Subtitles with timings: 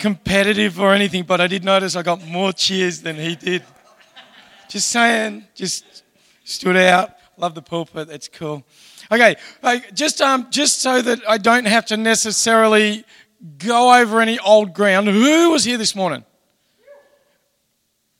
[0.00, 3.62] competitive or anything, but I did notice I got more cheers than he did.
[4.68, 6.02] Just saying, just
[6.44, 7.10] stood out.
[7.36, 8.08] Love the pulpit.
[8.08, 8.64] That's cool.
[9.12, 9.36] Okay,
[9.92, 13.04] just um, just so that I don't have to necessarily
[13.58, 15.08] go over any old ground.
[15.08, 16.24] Who was here this morning?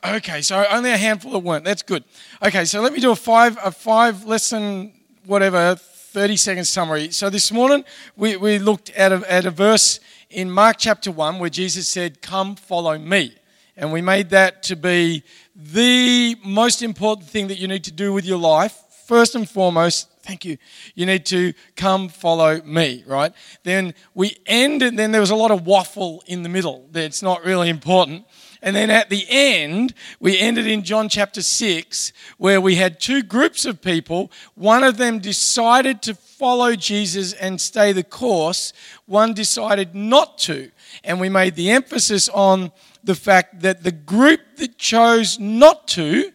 [0.02, 1.64] Okay, so only a handful that weren't.
[1.64, 2.04] That's good.
[2.42, 4.92] Okay, so let me do a five a five lesson
[5.26, 7.10] whatever 30 second summary.
[7.10, 7.84] So this morning
[8.16, 10.00] we, we looked at a, at a verse
[10.30, 13.34] in Mark chapter 1 where Jesus said, Come follow me.
[13.76, 15.22] And we made that to be
[15.56, 18.78] the most important thing that you need to do with your life.
[19.06, 20.56] First and foremost, thank you.
[20.94, 23.32] You need to come follow me, right?
[23.64, 27.44] Then we ended, then there was a lot of waffle in the middle that's not
[27.44, 28.24] really important.
[28.62, 33.22] And then at the end, we ended in John chapter 6, where we had two
[33.22, 34.30] groups of people.
[34.54, 38.72] One of them decided to follow Jesus and stay the course,
[39.06, 40.70] one decided not to.
[41.04, 42.72] And we made the emphasis on
[43.04, 46.32] the fact that the group that chose not to,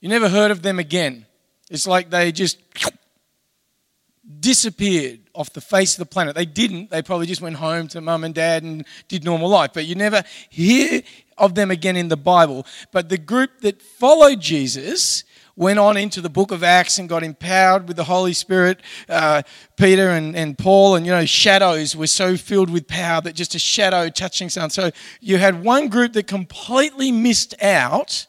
[0.00, 1.26] you never heard of them again.
[1.70, 2.58] It's like they just
[4.40, 6.34] disappeared off the face of the planet.
[6.34, 6.90] They didn't.
[6.90, 9.70] They probably just went home to mum and dad and did normal life.
[9.72, 11.02] But you never hear
[11.42, 12.64] of them again in the Bible.
[12.92, 17.22] But the group that followed Jesus went on into the book of Acts and got
[17.22, 18.80] empowered with the Holy Spirit.
[19.06, 19.42] Uh,
[19.76, 23.54] Peter and, and Paul, and you know, shadows were so filled with power that just
[23.54, 24.70] a shadow touching someone.
[24.70, 28.26] So you had one group that completely missed out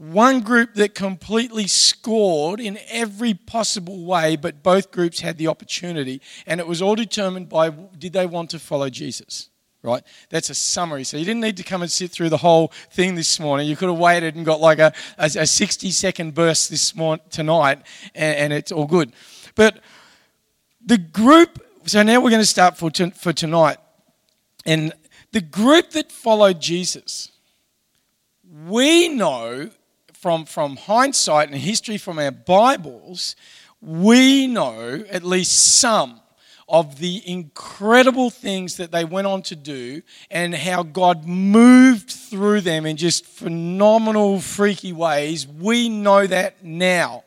[0.00, 6.22] one group that completely scored in every possible way, but both groups had the opportunity.
[6.46, 9.49] And it was all determined by did they want to follow Jesus?
[9.82, 10.02] Right?
[10.28, 11.04] That's a summary.
[11.04, 13.66] So you didn't need to come and sit through the whole thing this morning.
[13.66, 17.24] You could have waited and got like a, a, a 60 second burst this morning,
[17.30, 17.78] tonight,
[18.14, 19.12] and, and it's all good.
[19.54, 19.80] But
[20.84, 23.78] the group, so now we're going to start for, for tonight.
[24.66, 24.92] And
[25.32, 27.32] the group that followed Jesus,
[28.66, 29.70] we know
[30.12, 33.36] from, from hindsight and history from our Bibles,
[33.80, 36.20] we know at least some
[36.70, 42.60] of the incredible things that they went on to do and how God moved through
[42.60, 45.46] them in just phenomenal, freaky ways.
[45.46, 47.24] We know that now.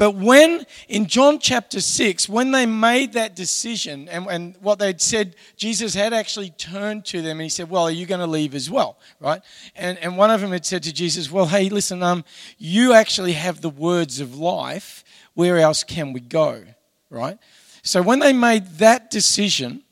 [0.00, 4.98] But when, in John chapter 6, when they made that decision and, and what they'd
[4.98, 8.26] said, Jesus had actually turned to them and he said, Well, are you going to
[8.26, 8.98] leave as well?
[9.20, 9.42] Right?
[9.76, 12.24] And, and one of them had said to Jesus, Well, hey, listen, um,
[12.56, 15.04] you actually have the words of life.
[15.34, 16.64] Where else can we go?
[17.10, 17.36] Right?
[17.82, 19.82] So when they made that decision,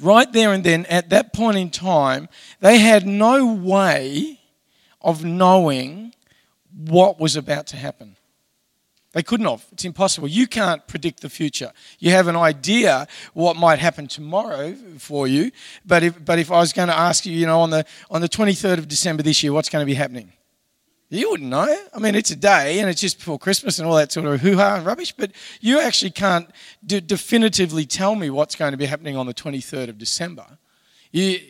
[0.00, 2.28] right there and then, at that point in time,
[2.60, 4.40] they had no way
[5.00, 6.14] of knowing
[6.74, 8.16] what was about to happen.
[9.12, 9.64] They couldn't have.
[9.72, 10.28] It's impossible.
[10.28, 11.72] You can't predict the future.
[11.98, 15.50] You have an idea what might happen tomorrow for you,
[15.84, 18.20] but if, but if I was going to ask you, you know, on the, on
[18.20, 20.32] the 23rd of December this year, what's going to be happening?
[21.10, 21.74] You wouldn't know.
[21.94, 24.40] I mean, it's a day and it's just before Christmas and all that sort of
[24.40, 26.50] hoo ha and rubbish, but you actually can't
[26.84, 30.44] d- definitively tell me what's going to be happening on the 23rd of December.
[31.10, 31.40] You,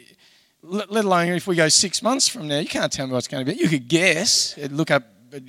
[0.63, 3.45] let alone if we go six months from now, you can't tell me what's going
[3.45, 3.59] to be.
[3.59, 5.05] You could guess, look up
[5.35, 5.41] uh,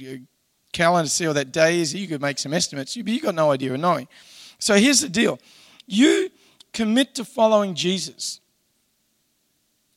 [0.74, 1.94] calendar to see what that day is.
[1.94, 4.08] You could make some estimates, but you've got no idea of knowing.
[4.58, 5.40] So here's the deal
[5.86, 6.30] you
[6.74, 8.40] commit to following Jesus.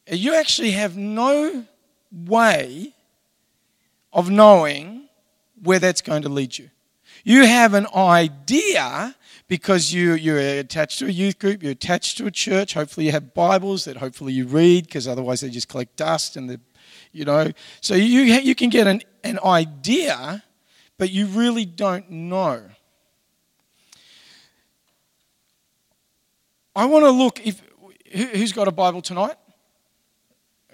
[0.07, 1.65] You actually have no
[2.11, 2.93] way
[4.13, 5.09] of knowing
[5.63, 6.71] where that's going to lead you.
[7.25, 9.15] You have an idea
[9.49, 12.75] because you, you're attached to a youth group, you're attached to a church.
[12.75, 16.51] Hopefully, you have Bibles that hopefully you read because otherwise they just collect dust and
[16.51, 16.61] the,
[17.13, 17.53] you know.
[17.81, 20.43] So you, you can get an, an idea
[21.03, 22.63] but you really don't know.
[26.77, 27.61] I want to look if
[28.13, 29.35] who's got a Bible tonight?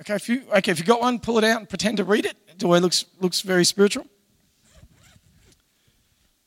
[0.01, 2.27] Okay, if you okay, if you got one, pull it out and pretend to read
[2.27, 2.37] it.
[2.59, 4.05] The way looks looks very spiritual.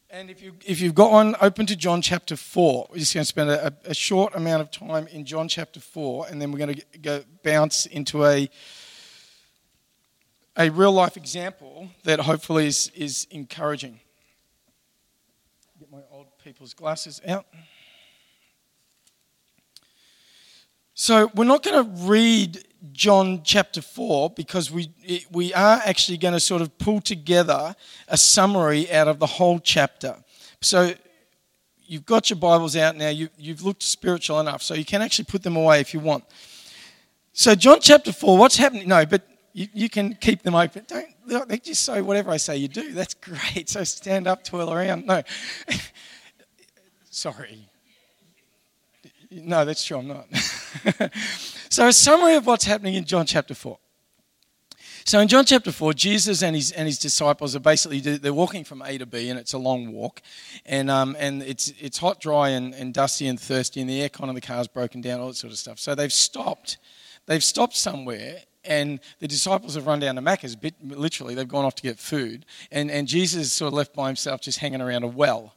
[0.09, 2.87] And if you if you've got one, open to John chapter four.
[2.91, 6.27] We're just going to spend a, a short amount of time in John chapter four,
[6.29, 8.49] and then we're going to go bounce into a
[10.57, 14.01] a real life example that hopefully is, is encouraging.
[15.79, 17.45] Get my old people's glasses out.
[20.93, 24.91] So, we're not going to read John chapter 4 because we,
[25.31, 27.75] we are actually going to sort of pull together
[28.07, 30.15] a summary out of the whole chapter.
[30.61, 30.93] So,
[31.83, 35.25] you've got your Bibles out now, you, you've looked spiritual enough, so you can actually
[35.25, 36.23] put them away if you want.
[37.33, 38.87] So, John chapter 4, what's happening?
[38.87, 40.85] No, but you, you can keep them open.
[40.87, 42.91] Don't they just say whatever I say you do.
[42.91, 43.69] That's great.
[43.69, 45.05] So stand up, twirl around.
[45.05, 45.21] No.
[47.09, 47.67] Sorry.
[49.31, 50.27] No, that's true, I'm not.
[51.69, 53.77] so, a summary of what's happening in John chapter 4.
[55.05, 58.63] So in John chapter 4, Jesus and his, and his disciples are basically, they're walking
[58.63, 60.21] from A to B, and it's a long walk.
[60.65, 64.29] And, um, and it's, it's hot, dry, and, and dusty and thirsty, and the aircon
[64.29, 65.79] of the car's broken down, all that sort of stuff.
[65.79, 66.77] So they've stopped.
[67.25, 71.65] They've stopped somewhere, and the disciples have run down to Macca's, bit, literally, they've gone
[71.65, 72.45] off to get food.
[72.71, 75.55] And, and Jesus is sort of left by himself just hanging around a well.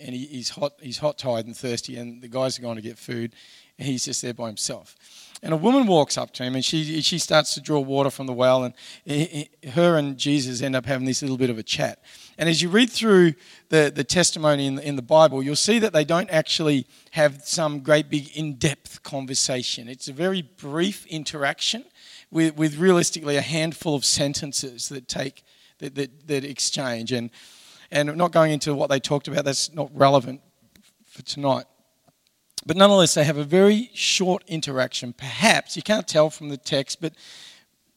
[0.00, 2.82] And he, he's, hot, he's hot, tired, and thirsty, and the guys are going to
[2.82, 3.32] get food,
[3.78, 4.96] and he's just there by himself.
[5.42, 8.26] And a woman walks up to him and she, she starts to draw water from
[8.26, 8.74] the well, and
[9.04, 12.02] he, her and Jesus end up having this little bit of a chat.
[12.36, 13.34] And as you read through
[13.70, 17.42] the, the testimony in the, in the Bible, you'll see that they don't actually have
[17.44, 19.88] some great big in depth conversation.
[19.88, 21.84] It's a very brief interaction
[22.30, 25.42] with, with realistically a handful of sentences that take
[25.78, 27.12] that, that, that exchange.
[27.12, 27.30] And,
[27.90, 30.40] and not going into what they talked about, that's not relevant
[31.04, 31.64] for tonight.
[32.66, 35.12] But nonetheless, they have a very short interaction.
[35.12, 37.14] Perhaps, you can't tell from the text, but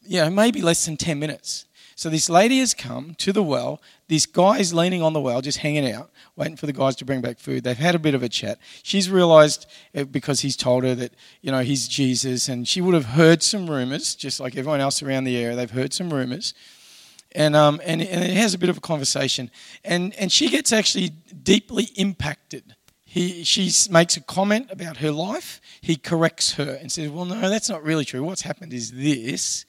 [0.02, 1.66] you know, maybe less than 10 minutes.
[1.96, 3.82] So this lady has come to the well.
[4.08, 7.22] This guy's leaning on the well, just hanging out, waiting for the guys to bring
[7.22, 7.64] back food.
[7.64, 8.58] They've had a bit of a chat.
[8.82, 12.96] She's realized, uh, because he's told her that, you know, he's Jesus, and she would
[12.96, 15.56] have heard some rumors, just like everyone else around the area.
[15.56, 16.54] They've heard some rumors.
[17.36, 19.50] And, um, and, and it has a bit of a conversation.
[19.84, 22.76] And, and she gets actually deeply impacted
[23.14, 25.62] he, she makes a comment about her life.
[25.82, 28.24] He corrects her and says, Well, no, that's not really true.
[28.24, 29.66] What's happened is this.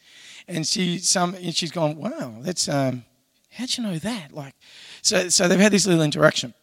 [0.49, 3.05] And, she, some, and she's gone, Wow, that's, um,
[3.51, 4.33] how'd you know that?
[4.33, 4.55] Like,
[5.03, 6.55] so, so they've had this little interaction.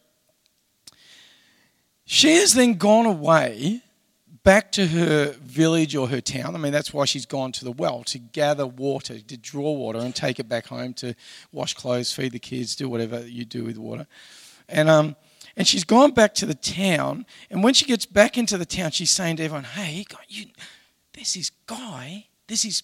[2.05, 3.83] She has then gone away
[4.43, 6.55] back to her village or her town.
[6.55, 9.99] I mean, that's why she's gone to the well to gather water, to draw water
[9.99, 11.13] and take it back home to
[11.51, 14.07] wash clothes, feed the kids, do whatever you do with water.
[14.67, 15.15] And, um,
[15.55, 17.25] and she's gone back to the town.
[17.49, 20.45] And when she gets back into the town, she's saying to everyone, Hey, you,
[21.13, 22.83] there's this guy, there's this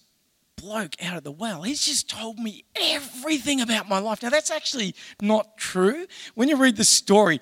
[0.60, 1.62] bloke out of the well.
[1.62, 4.22] He's just told me everything about my life.
[4.22, 6.06] Now, that's actually not true.
[6.34, 7.40] When you read the story,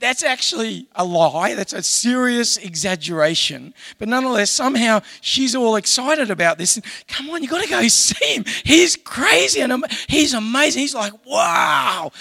[0.00, 1.54] that's actually a lie.
[1.54, 3.74] That's a serious exaggeration.
[3.98, 6.76] But nonetheless, somehow she's all excited about this.
[6.76, 8.44] And, Come on, you've got to go see him.
[8.64, 10.80] He's crazy and he's amazing.
[10.80, 12.12] He's like, wow.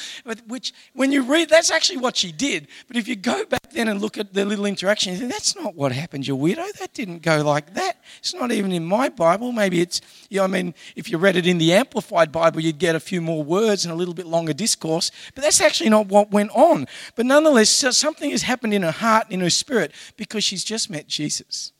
[0.47, 2.67] Which, when you read, that's actually what she did.
[2.87, 5.55] But if you go back then and look at the little interaction, you think, that's
[5.55, 6.71] not what happened, you weirdo.
[6.73, 8.01] That didn't go like that.
[8.19, 9.51] It's not even in my Bible.
[9.51, 10.01] Maybe it's,
[10.31, 13.01] you know, I mean, if you read it in the Amplified Bible, you'd get a
[13.01, 15.11] few more words and a little bit longer discourse.
[15.35, 16.87] But that's actually not what went on.
[17.17, 21.05] But nonetheless, something has happened in her heart, in her spirit, because she's just met
[21.05, 21.73] Jesus.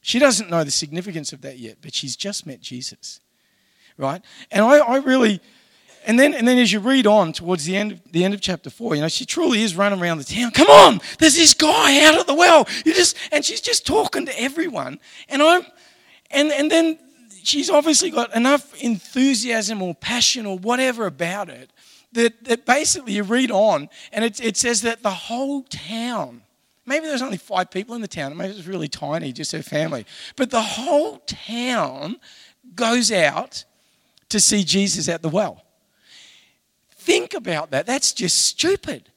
[0.00, 3.20] She doesn't know the significance of that yet, but she's just met Jesus.
[3.98, 4.22] Right?
[4.50, 5.42] And I, I really,
[6.06, 8.40] and then, and then as you read on towards the end, of, the end of
[8.40, 10.50] chapter four, you know, she truly is running around the town.
[10.52, 12.66] Come on, there's this guy out of the well.
[12.86, 14.98] You just, and she's just talking to everyone.
[15.28, 15.66] And I'm,
[16.30, 16.98] and, and then
[17.42, 21.72] she's obviously got enough enthusiasm or passion or whatever about it
[22.12, 26.42] that, that basically you read on and it, it says that the whole town,
[26.86, 30.06] maybe there's only five people in the town, maybe it's really tiny, just her family,
[30.36, 32.16] but the whole town
[32.74, 33.64] goes out
[34.28, 35.64] to see Jesus at the well.
[36.92, 37.86] Think about that.
[37.86, 39.10] That's just stupid.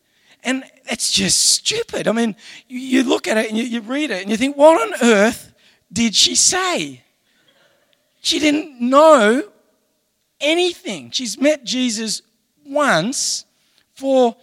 [0.44, 2.08] And that's just stupid.
[2.08, 2.36] I mean,
[2.68, 4.94] you, you look at it and you, you read it and you think, what on
[5.02, 5.53] earth
[5.94, 7.04] did she say?
[8.22, 9.44] She didn't know
[10.42, 11.12] anything.
[11.12, 12.22] She's met Jesus
[12.66, 13.46] once
[13.94, 14.36] for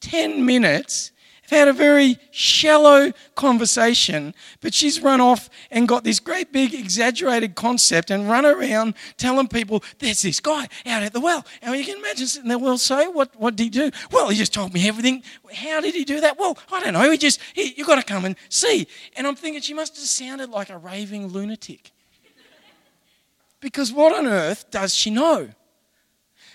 [0.00, 1.11] 10 minutes,
[1.52, 7.54] had a very shallow conversation, but she's run off and got this great big exaggerated
[7.54, 11.44] concept and run around telling people, there's this guy out at the well.
[11.60, 13.90] And you can imagine sitting there, well, so what, what did he do?
[14.10, 15.22] Well, he just told me everything.
[15.54, 16.38] How did he do that?
[16.38, 17.10] Well, I don't know.
[17.10, 18.86] He just, he, you've got to come and see.
[19.16, 21.92] And I'm thinking she must have sounded like a raving lunatic.
[23.60, 25.50] Because what on earth does she know?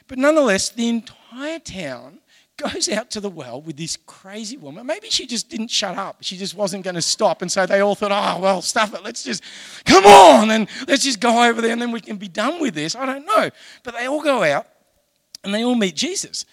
[0.07, 2.19] But nonetheless, the entire town
[2.57, 4.85] goes out to the well with this crazy woman.
[4.85, 6.17] Maybe she just didn't shut up.
[6.21, 7.41] She just wasn't going to stop.
[7.41, 9.03] And so they all thought, oh, well, stuff it.
[9.03, 9.43] Let's just,
[9.85, 12.73] come on, and let's just go over there and then we can be done with
[12.73, 12.95] this.
[12.95, 13.49] I don't know.
[13.83, 14.67] But they all go out
[15.43, 16.45] and they all meet Jesus.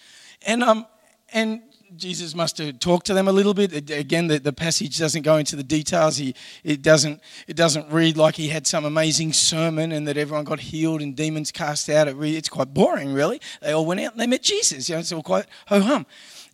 [0.45, 0.85] And, um,
[1.33, 1.61] and
[1.97, 3.89] Jesus must have talked to them a little bit.
[3.89, 6.17] Again, the, the passage doesn't go into the details.
[6.17, 10.45] He, it, doesn't, it doesn't read like he had some amazing sermon and that everyone
[10.45, 12.07] got healed and demons cast out.
[12.07, 13.41] It it's quite boring, really.
[13.61, 14.89] They all went out and they met Jesus.
[14.89, 16.05] You know, it's all quite ho hum.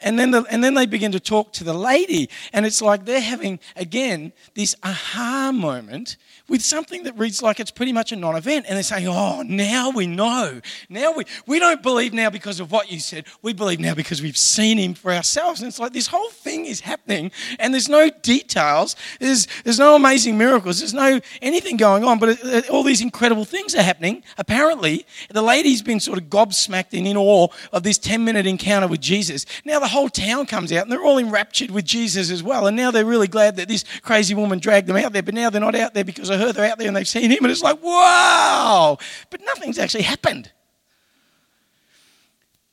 [0.01, 3.05] And then, the, and then they begin to talk to the lady, and it's like
[3.05, 6.17] they're having, again, this aha moment
[6.51, 8.65] with something that reads like it's pretty much a non event.
[8.67, 10.59] And they're saying, oh, now we know.
[10.89, 13.25] Now we, we don't believe now because of what you said.
[13.41, 15.61] We believe now because we've seen him for ourselves.
[15.61, 18.97] And it's like this whole thing is happening and there's no details.
[19.19, 20.79] There's, there's no amazing miracles.
[20.79, 22.19] There's no anything going on.
[22.19, 24.21] But it, it, all these incredible things are happening.
[24.37, 28.87] Apparently, the lady's been sort of gobsmacked and in awe of this 10 minute encounter
[28.87, 29.45] with Jesus.
[29.63, 32.67] Now the whole town comes out and they're all enraptured with Jesus as well.
[32.67, 35.23] And now they're really glad that this crazy woman dragged them out there.
[35.23, 36.51] But now they're not out there because of her.
[36.51, 37.43] They're out there and they've seen him.
[37.43, 38.97] And it's like, wow.
[39.29, 40.51] But nothing's actually happened.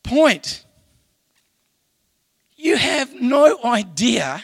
[0.02, 0.64] Point.
[2.56, 4.42] You have no idea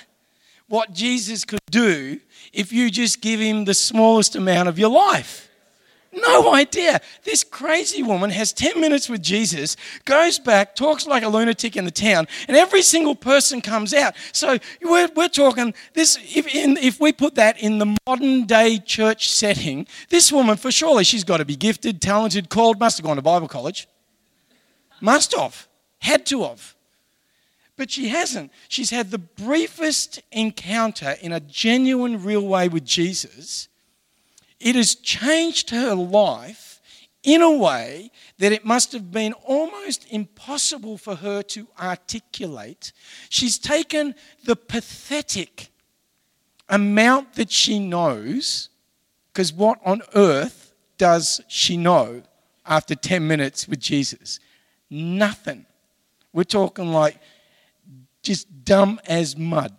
[0.69, 2.21] what Jesus could do
[2.53, 5.49] if you just give him the smallest amount of your life.
[6.15, 7.01] No idea.
[7.25, 11.85] This crazy woman has 10 minutes with Jesus, goes back, talks like a lunatic in
[11.85, 14.15] the town, and every single person comes out.
[14.33, 18.79] So we're, we're talking this, if, in, if we put that in the modern day
[18.79, 23.05] church setting, this woman, for surely she's got to be gifted, talented, called, must have
[23.05, 23.89] gone to Bible college.
[25.01, 25.67] Must have.
[25.99, 26.77] Had to have.
[27.77, 28.53] But she hasn't.
[28.69, 33.69] She's had the briefest encounter in a genuine, real way with Jesus
[34.65, 36.81] it has changed her life
[37.23, 42.93] in a way that it must have been almost impossible for her to articulate.
[43.29, 45.69] She's taken the pathetic
[46.69, 48.71] amount that she knows,
[49.33, 52.23] because what on earth does she know
[52.65, 54.41] after 10 minutes with Jesus?
[54.89, 55.67] Nothing.
[56.33, 57.21] We're talking like
[58.23, 59.77] just dumb as mud.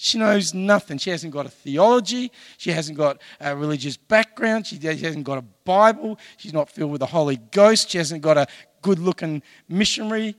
[0.00, 0.96] She knows nothing.
[0.98, 2.30] She hasn't got a theology.
[2.56, 4.64] She hasn't got a religious background.
[4.64, 6.20] She hasn't got a Bible.
[6.36, 7.90] She's not filled with the Holy Ghost.
[7.90, 8.46] She hasn't got a
[8.80, 10.36] good looking missionary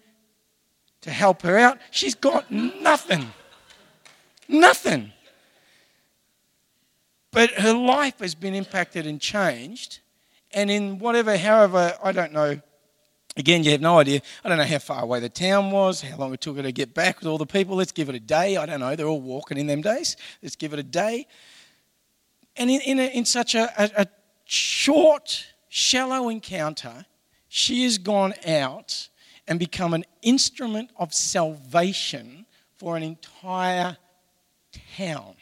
[1.02, 1.78] to help her out.
[1.92, 3.34] She's got nothing.
[4.48, 5.12] Nothing.
[7.32, 10.00] But her life has been impacted and changed.
[10.54, 12.62] And in whatever, however, I don't know
[13.38, 14.22] Again, you have no idea.
[14.44, 16.72] I don't know how far away the town was, how long it took her to
[16.72, 17.76] get back with all the people.
[17.76, 18.58] Let's give it a day.
[18.58, 18.96] I don't know.
[18.96, 20.18] They're all walking in them days.
[20.42, 21.28] Let's give it a day.
[22.58, 24.08] And in, in, a, in such a, a, a
[24.46, 27.06] short, shallow encounter,
[27.48, 29.10] she has gone out
[29.48, 32.46] and become an instrument of salvation
[32.78, 33.98] for an entire
[34.98, 35.36] town.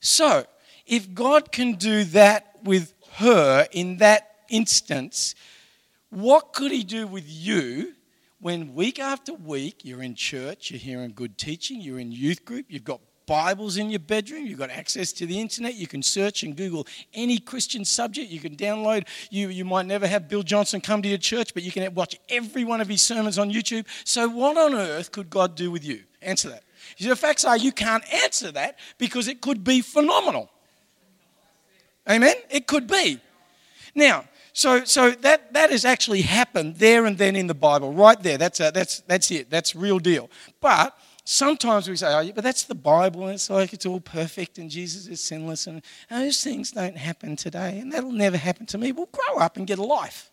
[0.00, 0.46] So,
[0.86, 5.34] if God can do that with her in that instance,
[6.10, 7.94] what could he do with you
[8.40, 12.66] when week after week you're in church, you're hearing good teaching, you're in youth group,
[12.68, 16.42] you've got Bibles in your bedroom, you've got access to the internet, you can search
[16.42, 19.06] and Google any Christian subject, you can download.
[19.30, 22.18] You, you might never have Bill Johnson come to your church, but you can watch
[22.30, 23.84] every one of his sermons on YouTube.
[24.04, 26.04] So, what on earth could God do with you?
[26.22, 26.64] Answer that.
[26.98, 30.50] The facts are you can't answer that because it could be phenomenal.
[32.08, 32.34] Amen?
[32.50, 33.20] It could be.
[33.94, 38.20] Now, so, so that, that has actually happened there and then in the Bible, right
[38.22, 38.38] there.
[38.38, 39.50] That's, a, that's, that's it.
[39.50, 40.30] That's real deal.
[40.60, 44.00] But sometimes we say, oh, yeah, but that's the Bible, and it's like it's all
[44.00, 48.66] perfect, and Jesus is sinless, and those things don't happen today, and that'll never happen
[48.66, 48.92] to me.
[48.92, 50.30] Well, grow up and get a life.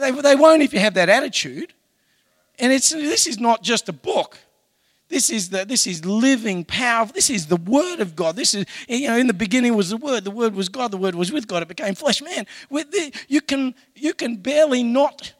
[0.00, 1.72] They, they won't if you have that attitude.
[2.58, 4.38] And it's, this is not just a book.
[5.08, 7.06] This is the this is living power.
[7.06, 8.34] This is the word of God.
[8.34, 10.24] This is you know in the beginning was the word.
[10.24, 10.90] The word was God.
[10.90, 11.62] The word was with God.
[11.62, 12.22] It became flesh.
[12.22, 15.32] Man, the, you can you can barely not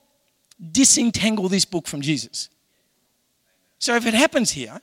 [0.73, 2.49] disentangle this book from Jesus.
[3.79, 4.81] So if it happens here,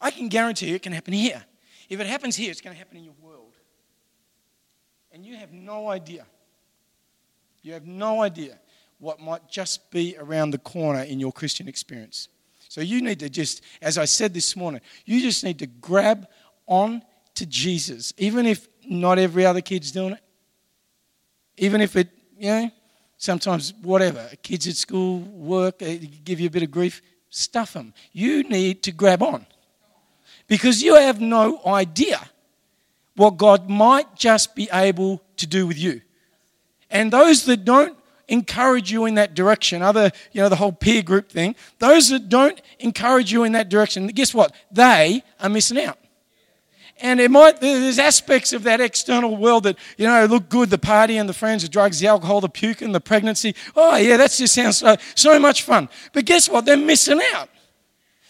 [0.00, 1.44] I can guarantee you it can happen here.
[1.88, 3.56] If it happens here, it's going to happen in your world.
[5.10, 6.26] And you have no idea.
[7.62, 8.58] You have no idea
[8.98, 12.28] what might just be around the corner in your Christian experience.
[12.68, 16.28] So you need to just, as I said this morning, you just need to grab
[16.66, 17.02] on
[17.34, 20.20] to Jesus, even if not every other kid's doing it.
[21.56, 22.08] Even if it,
[22.38, 22.70] you know,
[23.16, 27.94] sometimes whatever, kids at school, work, eh, give you a bit of grief, stuff them.
[28.12, 29.46] You need to grab on
[30.46, 32.20] because you have no idea
[33.16, 36.02] what God might just be able to do with you.
[36.90, 37.97] And those that don't
[38.28, 42.28] encourage you in that direction, other, you know, the whole peer group thing, those that
[42.28, 44.52] don't encourage you in that direction, guess what?
[44.70, 45.98] They are missing out.
[47.00, 50.78] And it might, there's aspects of that external world that, you know, look good the
[50.78, 53.54] party and the friends, the drugs, the alcohol, the puke, and the pregnancy.
[53.76, 55.88] Oh, yeah, that just sounds so, so much fun.
[56.12, 56.64] But guess what?
[56.64, 57.48] They're missing out.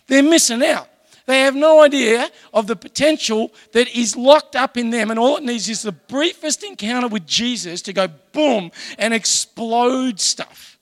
[0.06, 0.87] They're missing out.
[1.28, 5.36] They have no idea of the potential that is locked up in them, and all
[5.36, 10.78] it needs is the briefest encounter with Jesus to go boom and explode stuff.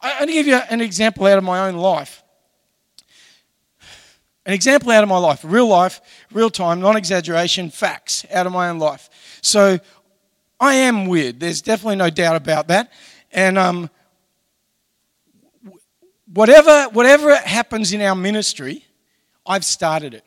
[0.00, 2.24] I'm going to give you an example out of my own life.
[4.44, 6.00] An example out of my life, real life,
[6.32, 9.08] real time, non exaggeration, facts out of my own life.
[9.40, 9.78] So
[10.58, 11.38] I am weird.
[11.38, 12.90] There's definitely no doubt about that.
[13.30, 13.88] And um,
[16.26, 18.84] whatever, whatever happens in our ministry,
[19.48, 20.24] I've started it.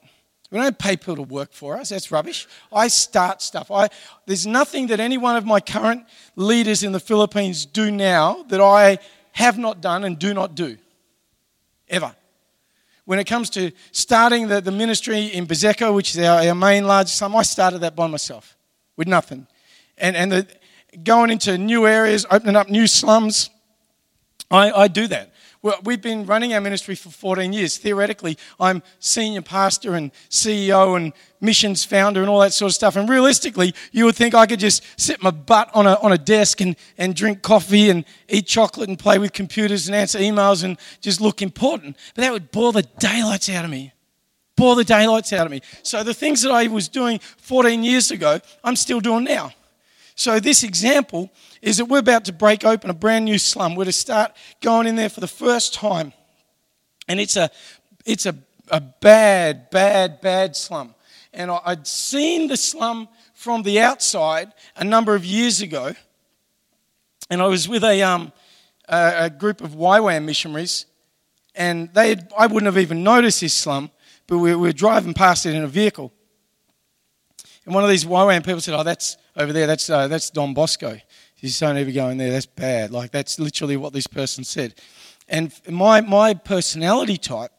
[0.52, 1.90] We don't pay people to work for us.
[1.90, 2.46] That's rubbish.
[2.74, 3.72] I start stuff.
[3.72, 3.88] I,
[4.26, 8.60] there's nothing that any one of my current leaders in the Philippines do now that
[8.60, 9.00] I
[9.32, 10.78] have not done and do not do.
[11.88, 12.14] Ever.
[13.06, 16.86] When it comes to starting the, the ministry in Baseco, which is our, our main
[16.86, 18.58] large slum, I started that by myself
[18.98, 19.48] with nothing.
[19.98, 20.48] And, and the,
[21.04, 23.50] going into new areas, opening up new slums,
[24.50, 25.31] I, I do that.
[25.84, 27.78] We've been running our ministry for 14 years.
[27.78, 32.96] Theoretically, I'm senior pastor and CEO and missions founder and all that sort of stuff.
[32.96, 36.18] And realistically, you would think I could just sit my butt on a, on a
[36.18, 40.64] desk and, and drink coffee and eat chocolate and play with computers and answer emails
[40.64, 41.96] and just look important.
[42.16, 43.94] But that would bore the daylights out of me.
[44.56, 45.62] Bore the daylights out of me.
[45.84, 49.52] So the things that I was doing 14 years ago, I'm still doing now.
[50.22, 51.32] So, this example
[51.64, 53.74] is that we're about to break open a brand new slum.
[53.74, 56.14] We're to start going in there for the first time.
[57.08, 57.50] And it's a,
[58.06, 58.36] it's a,
[58.70, 60.94] a bad, bad, bad slum.
[61.34, 65.96] And I'd seen the slum from the outside a number of years ago.
[67.32, 68.32] And I was with a, um,
[68.88, 70.86] a, a group of YWAM missionaries.
[71.56, 73.90] And they had, I wouldn't have even noticed this slum,
[74.28, 76.14] but we, we were driving past it in a vehicle.
[77.66, 80.54] And one of these YWAM people said, Oh, that's over there, that's, uh, that's Don
[80.54, 80.92] Bosco.
[80.92, 82.92] You just don't ever go in there, that's bad.
[82.92, 84.76] Like, that's literally what this person said.
[85.28, 87.52] And my, my personality type,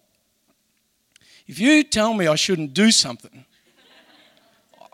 [1.47, 3.45] if you tell me I shouldn't do something,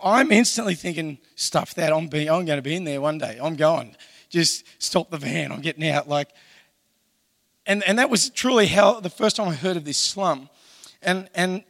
[0.02, 3.38] I'm instantly thinking, stuff that, I'm, being, I'm going to be in there one day.
[3.42, 3.96] I'm going.
[4.28, 6.08] Just stop the van, I'm getting out.
[6.08, 6.28] Like,
[7.66, 10.48] and, and that was truly how the first time I heard of this slum.
[11.02, 11.64] And, and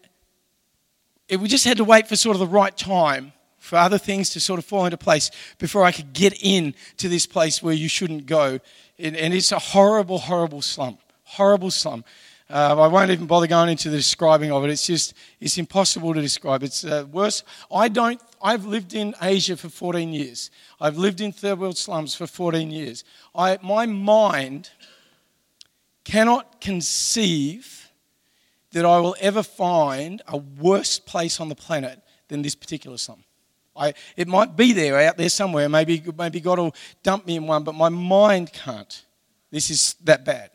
[1.29, 3.33] it, we just had to wait for sort of the right time
[3.69, 7.09] for other things to sort of fall into place before I could get in to
[7.09, 8.59] this place where you shouldn't go.
[8.99, 10.97] And, and it's a horrible, horrible slum.
[11.25, 12.03] Horrible slum.
[12.49, 14.71] Uh, I won't even bother going into the describing of it.
[14.71, 16.63] It's just, it's impossible to describe.
[16.63, 17.45] It's uh, worse.
[17.71, 20.51] I don't, I've lived in Asia for 14 years.
[20.81, 23.05] I've lived in third world slums for 14 years.
[23.35, 24.71] I, my mind
[26.05, 27.91] cannot conceive
[28.73, 33.25] that I will ever find a worse place on the planet than this particular slum.
[33.79, 35.69] I, it might be there out there somewhere.
[35.69, 39.05] Maybe, maybe God will dump me in one, but my mind can't.
[39.51, 40.51] This is that bad.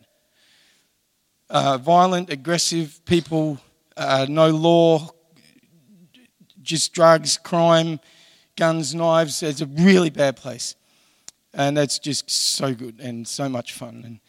[1.50, 3.60] Uh, violent, aggressive people,
[3.96, 5.10] uh, no law,
[6.62, 8.00] just drugs, crime,
[8.56, 9.44] guns, knives.
[9.44, 10.76] It's a really bad place.
[11.54, 14.02] And that's just so good and so much fun.
[14.06, 14.20] And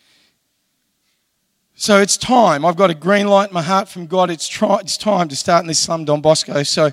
[1.75, 2.65] so it's time.
[2.65, 4.31] I've got a green light in my heart from God.
[4.31, 6.63] It's, try, it's time to start in this slum, Don Bosco.
[6.63, 6.93] So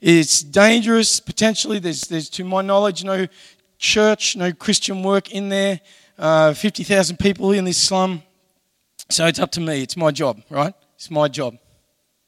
[0.00, 1.78] it's dangerous, potentially.
[1.78, 3.26] There's, there's, to my knowledge, no
[3.78, 5.80] church, no Christian work in there.
[6.18, 8.22] Uh, 50,000 people in this slum.
[9.10, 9.82] So it's up to me.
[9.82, 10.74] It's my job, right?
[10.94, 11.58] It's my job.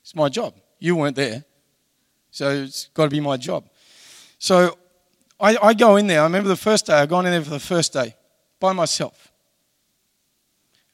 [0.02, 0.54] It's my job.
[0.78, 1.44] You weren't there.
[2.30, 3.68] So it's got to be my job.
[4.38, 4.76] So
[5.38, 6.20] I, I go in there.
[6.20, 8.16] I remember the first day, I've gone in there for the first day
[8.60, 9.31] by myself.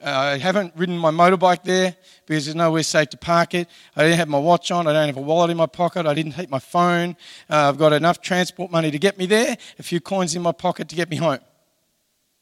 [0.00, 3.68] Uh, I haven't ridden my motorbike there because there's nowhere safe to park it.
[3.96, 4.86] I didn't have my watch on.
[4.86, 6.06] I don't have a wallet in my pocket.
[6.06, 7.16] I didn't take my phone.
[7.50, 10.52] Uh, I've got enough transport money to get me there, a few coins in my
[10.52, 11.40] pocket to get me home.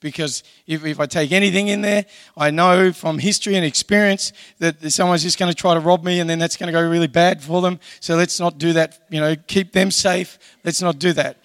[0.01, 2.05] Because if, if I take anything in there,
[2.37, 6.21] I know from history and experience that someone's just going to try to rob me
[6.21, 7.81] and then that's going to go really bad for them.
[8.01, 9.01] So let's not do that.
[9.09, 10.39] You know, keep them safe.
[10.63, 11.39] Let's not do that.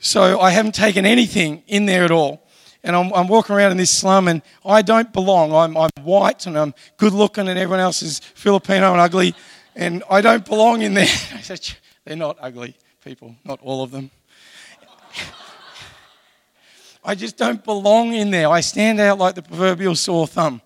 [0.00, 2.42] So I haven't taken anything in there at all
[2.84, 5.52] and I'm, I'm, walking around in this slum and I don't belong.
[5.54, 9.34] I'm, I'm white and I'm good looking and everyone else is Filipino and ugly
[9.76, 11.06] and I don't belong in there.
[12.04, 14.10] They're not ugly people, not all of them.
[17.04, 18.48] I just don't belong in there.
[18.48, 20.60] I stand out like the proverbial sore thumb.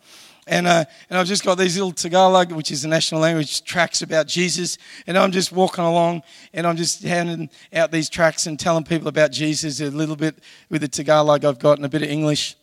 [0.47, 4.03] And, uh, and I've just got these little Tagalog, which is the national language, tracks
[4.03, 4.79] about Jesus.
[5.07, 9.09] And I'm just walking along and I'm just handing out these tracks and telling people
[9.09, 10.39] about Jesus a little bit
[10.71, 12.57] with the Tagalog I've got and a bit of English.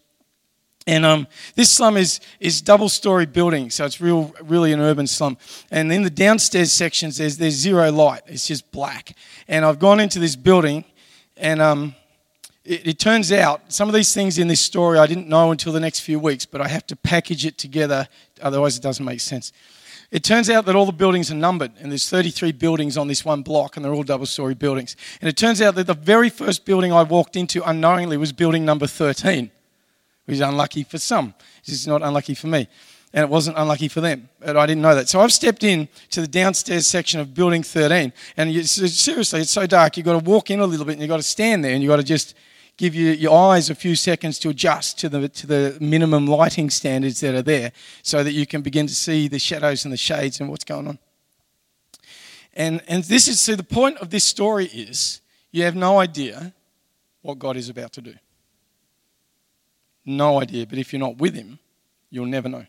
[0.86, 5.08] And um, this slum is, is double story building, so it's real, really an urban
[5.08, 5.38] slum.
[5.72, 9.16] And in the downstairs sections, there's, there's zero light, it's just black.
[9.48, 10.84] And I've gone into this building
[11.38, 11.96] and um,
[12.66, 15.74] it, it, turns out some of these things in this story I didn't know until
[15.74, 18.08] the next few weeks, but I have to package it together,
[18.42, 19.52] otherwise, it doesn't make sense.
[20.12, 23.26] It turns out that all the buildings are numbered, and there's 33 buildings on this
[23.26, 24.96] one block, and they're all double story buildings.
[25.20, 28.64] And it turns out that the very first building I walked into unknowingly was building
[28.64, 29.50] number 13,
[30.26, 31.34] which is unlucky for some.
[31.66, 32.68] Is not unlucky for me.
[33.14, 34.30] and it wasn't unlucky for them.
[34.40, 35.10] But I didn't know that.
[35.10, 39.52] So I've stepped in to the downstairs section of Building 13, and you, seriously, it's
[39.52, 39.98] so dark.
[39.98, 41.82] You've got to walk in a little bit, and you've got to stand there, and
[41.82, 42.36] you've got to just
[42.78, 46.70] give you, your eyes a few seconds to adjust to the, to the minimum lighting
[46.70, 49.98] standards that are there so that you can begin to see the shadows and the
[49.98, 51.00] shades and what's going on.
[52.54, 56.54] And, and this is, so the point of this story is you have no idea
[57.22, 58.16] what God is about to do.
[60.06, 61.60] No idea, but if you're not with Him,
[62.10, 62.66] you'll never know.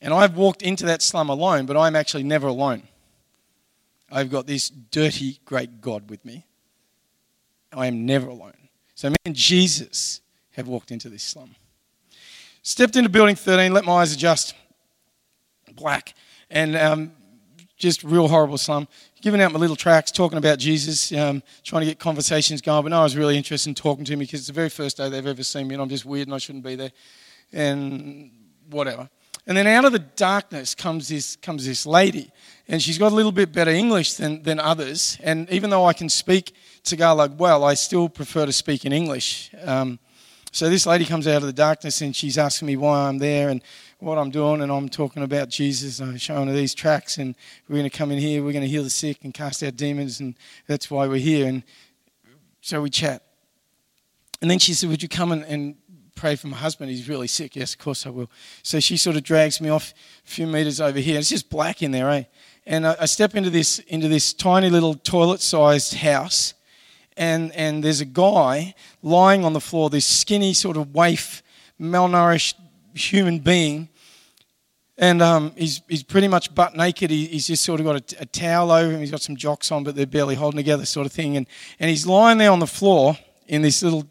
[0.00, 2.82] And I've walked into that slum alone, but I'm actually never alone.
[4.10, 6.44] I've got this dirty, great God with me.
[7.72, 8.68] I am never alone.
[8.94, 10.20] So me and Jesus
[10.52, 11.54] have walked into this slum.
[12.62, 14.54] Stepped into building 13, let my eyes adjust.
[15.74, 16.14] Black.
[16.50, 17.12] And um,
[17.76, 18.86] just real horrible slum.
[19.22, 22.82] Giving out my little tracks, talking about Jesus, um, trying to get conversations going.
[22.82, 24.96] But no, I was really interested in talking to him because it's the very first
[24.96, 26.92] day they've ever seen me, and I'm just weird and I shouldn't be there.
[27.52, 28.30] And
[28.70, 29.08] whatever.
[29.46, 32.30] And then out of the darkness comes this, comes this lady,
[32.68, 35.18] and she's got a little bit better English than, than others.
[35.22, 39.50] And even though I can speak Tagalog well, I still prefer to speak in English.
[39.64, 39.98] Um,
[40.52, 43.50] so this lady comes out of the darkness and she's asking me why I'm there
[43.50, 43.62] and
[43.98, 46.00] what I'm doing, and I'm talking about Jesus.
[46.00, 47.36] I'm showing her these tracks, and
[47.68, 49.76] we're going to come in here, we're going to heal the sick and cast out
[49.76, 50.34] demons, and
[50.66, 51.46] that's why we're here.
[51.46, 51.62] And
[52.62, 53.22] so we chat.
[54.40, 55.76] And then she said, Would you come and, and
[56.20, 56.90] pray for my husband.
[56.90, 57.56] He's really sick.
[57.56, 58.30] Yes, of course I will.
[58.62, 59.94] So she sort of drags me off
[60.26, 61.18] a few meters over here.
[61.18, 62.24] It's just black in there, eh?
[62.66, 66.52] And I, I step into this into this tiny little toilet-sized house,
[67.16, 69.90] and and there's a guy lying on the floor.
[69.90, 71.42] This skinny, sort of waif,
[71.80, 72.54] malnourished
[72.94, 73.88] human being.
[75.00, 77.10] And um, he's, he's pretty much butt naked.
[77.10, 79.00] He, he's just sort of got a, a, towel over him.
[79.00, 81.38] He's got some jocks on, but they're barely holding together, sort of thing.
[81.38, 81.46] And,
[81.78, 83.16] and he's lying there on the floor
[83.48, 84.06] in this little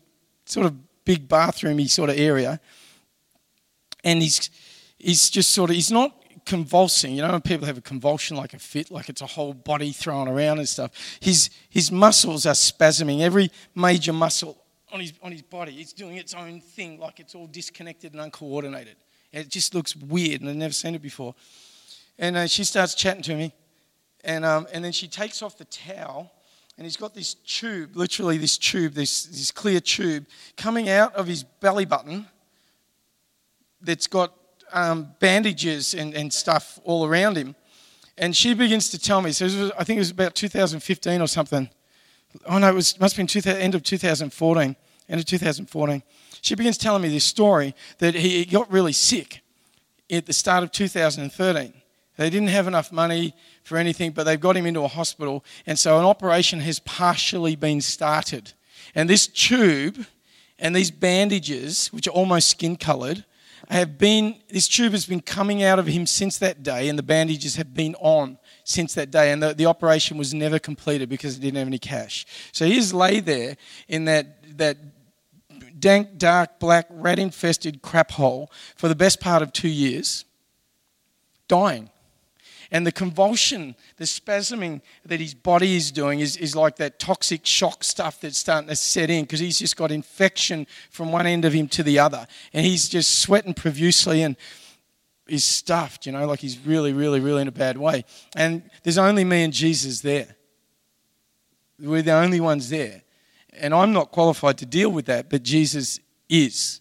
[0.46, 0.74] sort of
[1.06, 2.60] big bathroomy sort of area.
[4.04, 4.50] And he's,
[4.98, 6.19] he's just sort of, he's not
[6.50, 7.16] convulsing.
[7.16, 9.92] You know, when people have a convulsion like a fit, like it's a whole body
[9.92, 10.92] thrown around and stuff.
[11.20, 13.22] His, his muscles are spasming.
[13.22, 14.58] Every major muscle
[14.92, 18.22] on his, on his body, it's doing its own thing, like it's all disconnected and
[18.22, 18.96] uncoordinated.
[19.32, 21.36] It just looks weird, and I've never seen it before.
[22.18, 23.54] And uh, she starts chatting to me,
[24.24, 26.32] and, um, and then she takes off the towel
[26.78, 31.28] and he's got this tube, literally this tube, this, this clear tube, coming out of
[31.28, 32.26] his belly button
[33.82, 34.34] that's got
[34.72, 37.56] um, bandages and, and stuff all around him.
[38.18, 41.28] And she begins to tell me, so was, I think it was about 2015 or
[41.28, 41.70] something.
[42.46, 44.76] Oh no, it was, must have been end of 2014,
[45.10, 46.04] end of 2014.
[46.42, 49.42] She begins telling me this story that he got really sick
[50.12, 51.74] at the start of 2013.
[52.18, 55.46] They didn't have enough money for anything, but they've got him into a hospital.
[55.66, 58.52] And so an operation has partially been started.
[58.94, 60.06] And this tube
[60.58, 63.24] and these bandages, which are almost skin colored,
[63.70, 67.04] have been, this tube has been coming out of him since that day, and the
[67.04, 69.32] bandages have been on since that day.
[69.32, 72.26] And the, the operation was never completed because it didn't have any cash.
[72.52, 74.78] So he he's lay there in that, that
[75.80, 80.26] dank, dark, black, rat infested crap hole for the best part of two years,
[81.48, 81.90] dying.
[82.72, 87.46] And the convulsion, the spasming that his body is doing is, is like that toxic
[87.46, 91.46] shock stuff that's starting to set in because he's just got infection from one end
[91.46, 92.28] of him to the other.
[92.54, 94.36] And he's just sweating profusely and
[95.28, 98.06] he's stuffed, you know, like he's really, really, really in a bad way.
[98.36, 100.36] And there's only me and Jesus there.
[101.80, 103.02] We're the only ones there.
[103.54, 106.79] And I'm not qualified to deal with that, but Jesus is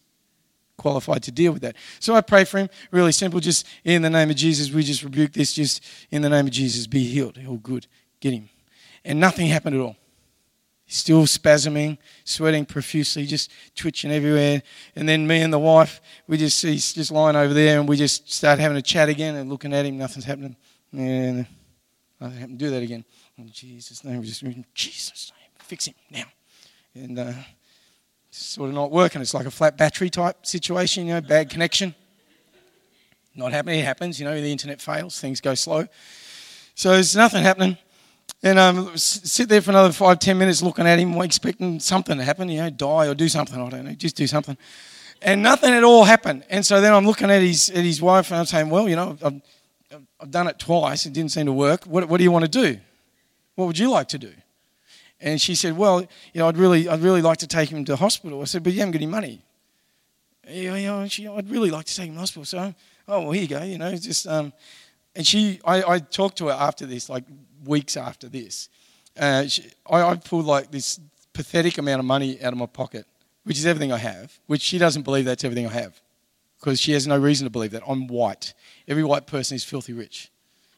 [0.78, 1.76] qualified to deal with that.
[2.00, 5.02] So I pray for him, really simple, just in the name of Jesus, we just
[5.02, 7.38] rebuke this, just in the name of Jesus, be healed.
[7.46, 7.86] All good.
[8.20, 8.48] Get him.
[9.04, 9.96] And nothing happened at all.
[10.86, 14.62] Still spasming, sweating profusely, just twitching everywhere.
[14.96, 17.98] And then me and the wife, we just he's just lying over there, and we
[17.98, 19.98] just start having a chat again and looking at him.
[19.98, 20.56] Nothing's happening.
[20.92, 21.46] And
[22.18, 22.58] nothing happened.
[22.58, 23.04] Do that again.
[23.36, 26.24] In Jesus' name, we just in Jesus' name, fix him now.
[26.94, 27.32] And uh,
[28.30, 29.20] sort of not working.
[29.20, 31.94] It's like a flat battery type situation, you know, bad connection.
[33.34, 33.80] Not happening.
[33.80, 35.86] It happens, you know, the internet fails, things go slow.
[36.74, 37.78] So there's nothing happening.
[38.42, 42.24] And um, sit there for another five, ten minutes looking at him, expecting something to
[42.24, 43.60] happen, you know, die or do something.
[43.60, 44.56] I don't know, just do something.
[45.22, 46.44] And nothing at all happened.
[46.48, 48.94] And so then I'm looking at his, at his wife and I'm saying, well, you
[48.94, 49.42] know, I've,
[50.20, 51.06] I've done it twice.
[51.06, 51.84] It didn't seem to work.
[51.84, 52.78] What, what do you want to do?
[53.56, 54.32] What would you like to do?
[55.20, 57.96] And she said, Well, you know, I'd really, I'd really like to take him to
[57.96, 58.40] hospital.
[58.40, 59.42] I said, But you haven't got any money.
[60.48, 62.44] You know, she, I'd really like to take him to hospital.
[62.44, 62.74] So,
[63.09, 63.62] oh, well, here you go.
[63.62, 64.52] You know, just, um,
[65.14, 67.24] and she, I, I talked to her after this, like
[67.64, 68.68] weeks after this.
[69.18, 71.00] Uh, she, I, I pulled like this
[71.33, 73.07] pathetic amount of money out of my pocket,
[73.44, 76.00] which is everything I have, which she doesn't believe that's everything I have.
[76.61, 77.83] because she has no reason to believe that.
[77.87, 78.54] I'm white.
[78.87, 80.31] Every white person is filthy rich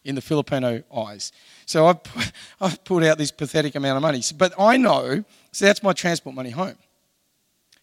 [0.04, 1.32] in the Filipino eyes.
[1.66, 4.22] So I've, I've pulled out this pathetic amount of money.
[4.36, 6.76] But I know, so that's my transport money home.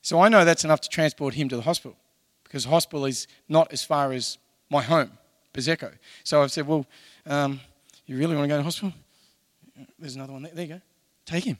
[0.01, 1.97] So I know that's enough to transport him to the hospital
[2.43, 4.37] because hospital is not as far as
[4.69, 5.11] my home,
[5.53, 5.93] Baseco.
[6.23, 6.85] So I've said, well,
[7.25, 7.59] um,
[8.05, 8.93] you really want to go to the hospital?
[9.99, 10.51] There's another one there.
[10.53, 10.81] There you go.
[11.25, 11.57] Take him.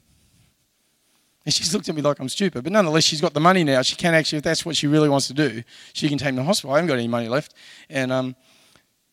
[1.44, 2.64] And she's looked at me like I'm stupid.
[2.64, 3.80] But nonetheless, she's got the money now.
[3.82, 6.36] She can actually, if that's what she really wants to do, she can take him
[6.36, 6.72] to the hospital.
[6.72, 7.54] I haven't got any money left.
[7.88, 8.36] And um,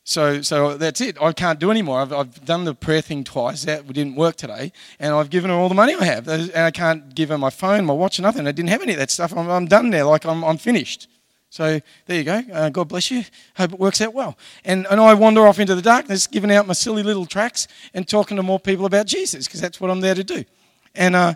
[0.07, 1.19] so, so that's it.
[1.19, 1.99] I can't do anymore.
[1.99, 3.65] I've, I've done the prayer thing twice.
[3.65, 4.71] That didn't work today.
[4.99, 6.27] And I've given her all the money I have.
[6.27, 8.47] And I can't give her my phone, my watch, nothing.
[8.47, 9.35] I didn't have any of that stuff.
[9.35, 10.07] I'm, I'm done now.
[10.07, 11.07] Like I'm, I'm finished.
[11.49, 12.43] So there you go.
[12.53, 13.23] Uh, God bless you.
[13.57, 14.37] Hope it works out well.
[14.63, 18.07] And, and I wander off into the darkness, giving out my silly little tracks and
[18.07, 20.45] talking to more people about Jesus because that's what I'm there to do.
[20.93, 21.33] And, uh,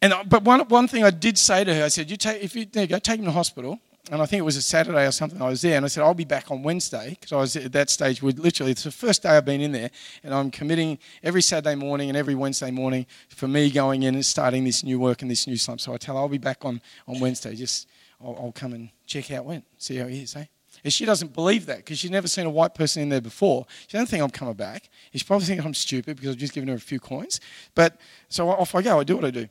[0.00, 2.42] and uh, but one, one thing I did say to her, I said, you take,
[2.42, 3.78] if you, there you go, take him to hospital.
[4.10, 5.76] And I think it was a Saturday or something I was there.
[5.76, 8.22] And I said, I'll be back on Wednesday because I was at that stage.
[8.22, 9.90] With literally, it's the first day I've been in there.
[10.24, 14.24] And I'm committing every Saturday morning and every Wednesday morning for me going in and
[14.24, 15.80] starting this new work and this new slump.
[15.80, 17.54] So I tell her I'll be back on, on Wednesday.
[17.54, 17.88] Just
[18.22, 20.46] I'll, I'll come and check how it went, see how it is, eh?
[20.82, 23.66] And she doesn't believe that because she's never seen a white person in there before.
[23.86, 24.88] She doesn't think I'm coming back.
[25.12, 27.40] She probably thinks I'm stupid because I've just given her a few coins.
[27.74, 29.00] But so off I go.
[29.00, 29.46] I do what I do.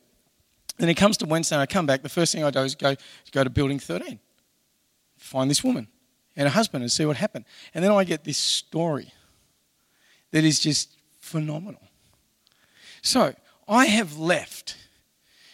[0.78, 2.02] Then it comes to Wednesday and I come back.
[2.02, 2.96] The first thing I do is go,
[3.32, 4.20] go to building 13,
[5.30, 5.88] find this woman
[6.36, 7.46] and her husband and see what happened.
[7.74, 9.14] And then I get this story
[10.32, 11.82] that is just phenomenal.
[13.02, 13.34] So
[13.68, 14.76] I have left.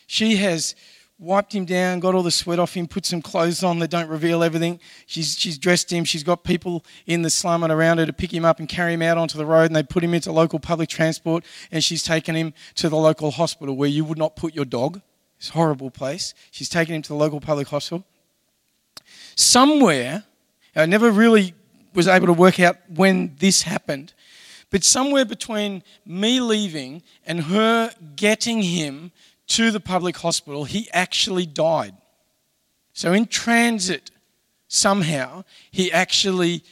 [0.07, 0.75] She has
[1.17, 4.09] wiped him down, got all the sweat off him, put some clothes on that don't
[4.09, 4.79] reveal everything.
[5.05, 6.03] She's, she's dressed him.
[6.03, 8.93] She's got people in the slum and around her to pick him up and carry
[8.93, 12.03] him out onto the road, and they put him into local public transport, and she's
[12.03, 15.01] taken him to the local hospital where you would not put your dog.
[15.37, 16.33] It's a horrible place.
[16.51, 18.05] She's taken him to the local public hospital.
[19.35, 20.23] Somewhere,
[20.75, 21.53] I never really
[21.93, 24.13] was able to work out when this happened,
[24.69, 29.11] but somewhere between me leaving and her getting him
[29.47, 31.95] to the public hospital, he actually died.
[32.93, 34.11] So, in transit,
[34.67, 36.63] somehow, he actually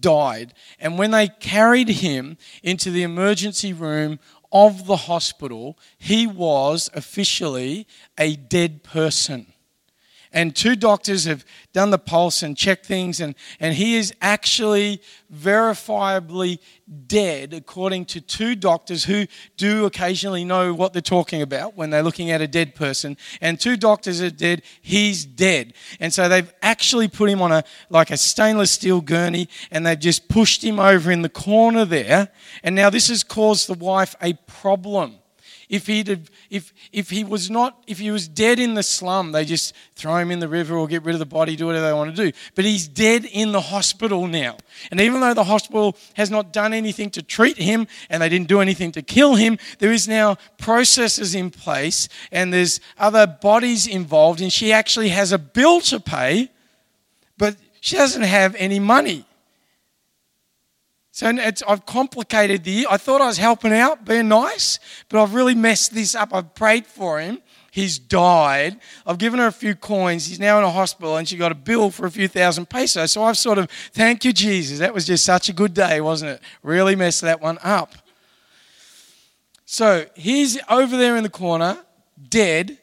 [0.00, 0.54] died.
[0.78, 4.18] And when they carried him into the emergency room
[4.52, 7.86] of the hospital, he was officially
[8.18, 9.46] a dead person.
[10.32, 15.00] And two doctors have done the pulse and checked things, and, and he is actually
[15.32, 16.58] verifiably
[17.06, 22.02] dead, according to two doctors who do occasionally know what they're talking about when they're
[22.02, 23.16] looking at a dead person.
[23.40, 25.74] And two doctors are dead, he's dead.
[26.00, 29.98] And so they've actually put him on a like a stainless steel gurney, and they've
[29.98, 32.28] just pushed him over in the corner there.
[32.62, 35.16] And now this has caused the wife a problem
[35.68, 39.44] if, he'd if, if he was not, if he was dead in the slum, they
[39.44, 41.92] just throw him in the river or get rid of the body, do whatever they
[41.92, 42.36] want to do.
[42.54, 44.56] But he's dead in the hospital now.
[44.90, 48.48] And even though the hospital has not done anything to treat him and they didn't
[48.48, 53.86] do anything to kill him, there is now processes in place and there's other bodies
[53.86, 56.50] involved, and she actually has a bill to pay,
[57.36, 59.26] but she doesn't have any money.
[61.18, 61.26] So
[61.66, 62.86] I've complicated the.
[62.88, 64.78] I thought I was helping out, being nice,
[65.08, 66.32] but I've really messed this up.
[66.32, 67.42] I've prayed for him.
[67.72, 68.78] He's died.
[69.04, 70.26] I've given her a few coins.
[70.26, 73.10] He's now in a hospital, and she got a bill for a few thousand pesos.
[73.10, 74.78] So I've sort of, thank you, Jesus.
[74.78, 76.40] That was just such a good day, wasn't it?
[76.62, 77.96] Really messed that one up.
[79.64, 81.78] So he's over there in the corner,
[82.28, 82.78] dead,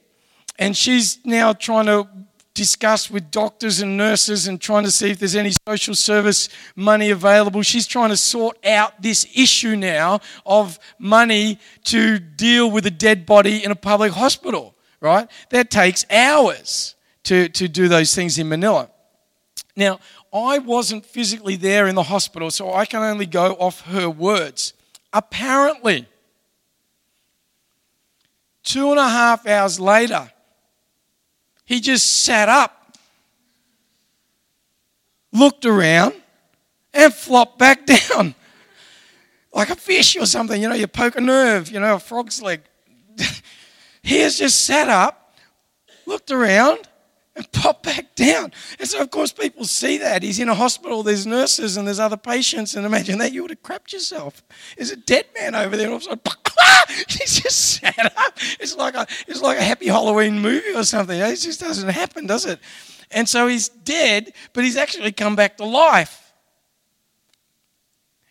[0.59, 2.09] and she's now trying to
[2.55, 7.11] discussed with doctors and nurses and trying to see if there's any social service money
[7.11, 7.61] available.
[7.61, 13.25] She's trying to sort out this issue now of money to deal with a dead
[13.25, 15.29] body in a public hospital, right?
[15.51, 18.89] That takes hours to, to do those things in Manila.
[19.75, 19.99] Now,
[20.33, 24.73] I wasn't physically there in the hospital, so I can only go off her words.
[25.11, 26.07] Apparently,
[28.63, 30.31] two and a half hours later,
[31.65, 32.97] he just sat up,
[35.31, 36.13] looked around,
[36.93, 38.35] and flopped back down
[39.55, 40.61] like a fish or something.
[40.61, 42.61] You know, you poke a nerve, you know, a frog's leg.
[44.03, 45.33] he has just sat up,
[46.05, 46.87] looked around,
[47.35, 48.51] and pop back down.
[48.79, 50.23] And so, of course, people see that.
[50.23, 53.51] He's in a hospital, there's nurses and there's other patients, and imagine that you would
[53.51, 54.41] have crapped yourself.
[54.77, 56.21] There's a dead man over there, and all of a sudden,
[56.59, 56.85] ah!
[57.07, 58.37] he's just sat up.
[58.59, 61.19] It's like, a, it's like a happy Halloween movie or something.
[61.19, 62.59] It just doesn't happen, does it?
[63.11, 66.21] And so he's dead, but he's actually come back to life.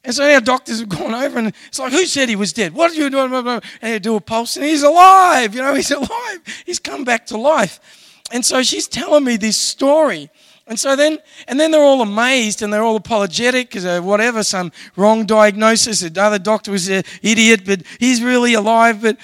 [0.02, 2.74] And so our doctors have gone over and it's like, who said he was dead?
[2.74, 3.32] What are you doing?
[3.32, 5.54] And they do a pulse and he's alive.
[5.54, 6.62] You know, he's alive.
[6.66, 8.03] He's come back to life.
[8.32, 10.30] And so she's telling me this story
[10.66, 14.42] And so then, and then they're all amazed and they're all apologetic because uh, whatever,
[14.42, 16.02] some wrong diagnosis.
[16.02, 19.02] Another doctor was an idiot, but he's really alive.
[19.02, 19.18] But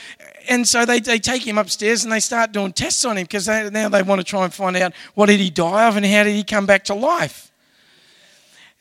[0.51, 3.47] and so they, they take him upstairs and they start doing tests on him because
[3.49, 6.25] now they want to try and find out what did he die of and how
[6.25, 7.51] did he come back to life.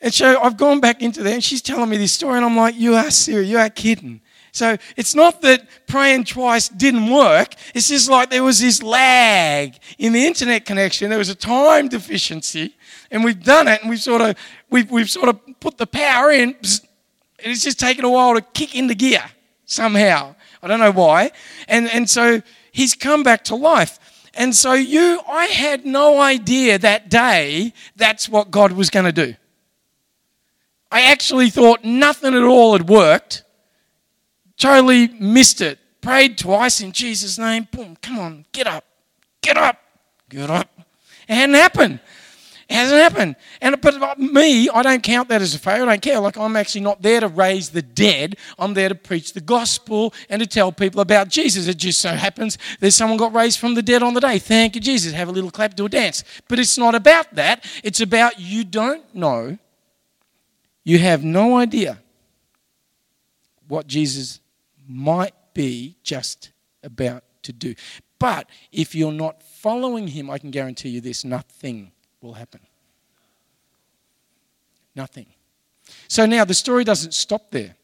[0.02, 2.56] And so I've gone back into there and she's telling me this story and I'm
[2.56, 4.20] like, you are serious, you are kidding.
[4.52, 7.54] So it's not that praying twice didn't work.
[7.74, 11.08] It's just like there was this lag in the internet connection.
[11.08, 12.76] There was a time deficiency,
[13.10, 14.36] and we've done it, and we've sort of
[14.70, 16.56] we've, we've sort of put the power in,
[17.42, 19.24] and it's just taken a while to kick into gear
[19.66, 20.34] somehow.
[20.62, 21.30] I don't know why.
[21.68, 23.98] And, and so he's come back to life.
[24.34, 29.12] And so you, I had no idea that day that's what God was going to
[29.12, 29.34] do.
[30.90, 33.44] I actually thought nothing at all had worked.
[34.60, 35.78] Totally missed it.
[36.02, 37.66] Prayed twice in Jesus' name.
[37.70, 38.84] Boom, come on, get up,
[39.40, 39.78] get up,
[40.28, 40.68] get up.
[41.26, 41.98] It hadn't happened.
[42.68, 43.36] It hasn't happened.
[43.62, 45.84] And but me, I don't count that as a failure.
[45.84, 46.20] I don't care.
[46.20, 48.36] Like I'm actually not there to raise the dead.
[48.58, 51.66] I'm there to preach the gospel and to tell people about Jesus.
[51.66, 54.38] It just so happens there's someone got raised from the dead on the day.
[54.38, 55.14] Thank you, Jesus.
[55.14, 56.22] Have a little clap, do a dance.
[56.48, 57.64] But it's not about that.
[57.82, 59.56] It's about you don't know.
[60.84, 61.98] You have no idea
[63.66, 64.40] what Jesus
[64.90, 66.50] might be just
[66.82, 67.74] about to do.
[68.18, 72.60] But if you're not following him, I can guarantee you this nothing will happen.
[74.94, 75.26] Nothing.
[76.08, 77.76] So now the story doesn't stop there.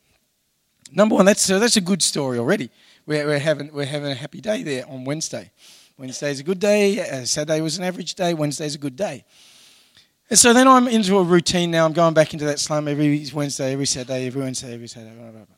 [0.92, 2.70] Number one, that's, that's a good story already.
[3.06, 5.50] We're, we're, having, we're having a happy day there on Wednesday.
[5.96, 7.00] Wednesday is a good day.
[7.00, 8.34] Uh, Saturday was an average day.
[8.34, 9.24] Wednesday is a good day.
[10.28, 11.86] And so then I'm into a routine now.
[11.86, 15.14] I'm going back into that slum every Wednesday, every Saturday, every Wednesday, every Saturday.
[15.14, 15.55] Blah, blah, blah.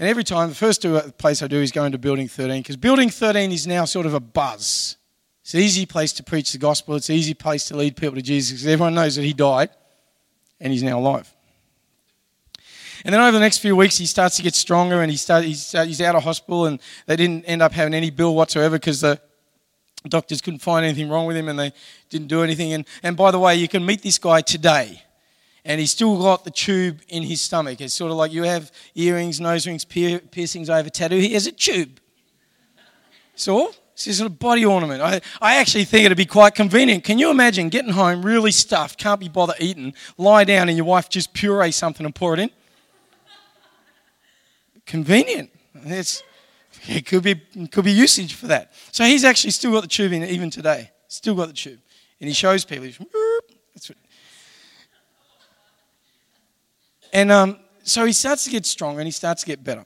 [0.00, 2.78] And every time, the first uh, place I do is go into Building 13 because
[2.78, 4.96] Building 13 is now sort of a buzz.
[5.42, 6.94] It's an easy place to preach the gospel.
[6.96, 9.68] It's an easy place to lead people to Jesus because everyone knows that he died
[10.58, 11.30] and he's now alive.
[13.04, 15.44] And then over the next few weeks, he starts to get stronger and he start,
[15.44, 18.78] he's, uh, he's out of hospital and they didn't end up having any bill whatsoever
[18.78, 19.20] because the
[20.08, 21.74] doctors couldn't find anything wrong with him and they
[22.08, 22.72] didn't do anything.
[22.72, 25.02] And, and by the way, you can meet this guy today
[25.64, 27.80] and he's still got the tube in his stomach.
[27.80, 31.18] It's sort of like you have earrings, nose rings, piercings over tattoo.
[31.18, 32.00] He has a tube.
[33.34, 35.02] So it's a body ornament.
[35.02, 37.04] I, I actually think it'd be quite convenient.
[37.04, 40.86] Can you imagine getting home really stuffed, can't be bothered eating, lie down and your
[40.86, 42.50] wife just puree something and pour it in?
[44.86, 45.50] Convenient.
[45.84, 46.22] It's,
[46.88, 47.34] it could be,
[47.70, 48.72] could be usage for that.
[48.92, 50.90] So he's actually still got the tube in even today.
[51.08, 51.80] Still got the tube.
[52.20, 52.84] And he shows people.
[52.84, 53.10] He's, what,
[57.12, 59.84] and um, so he starts to get stronger and he starts to get better.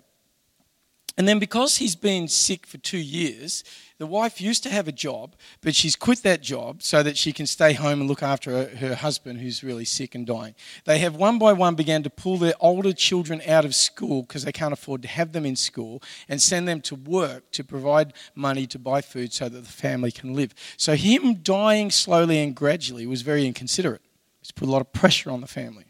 [1.17, 3.63] And then because he's been sick for two years,
[3.99, 7.33] the wife used to have a job, but she's quit that job so that she
[7.33, 10.57] can stay home and look after her, her, husband who's really sick and dying.
[10.85, 14.43] They have one by one began to pull their older children out of school because
[14.43, 18.13] they can't afford to have them in school and send them to work to provide
[18.35, 20.53] money to buy food so that the family can live.
[20.77, 24.03] So him dying slowly and gradually was very inconsiderate.
[24.41, 25.85] It's put a lot of pressure on the family.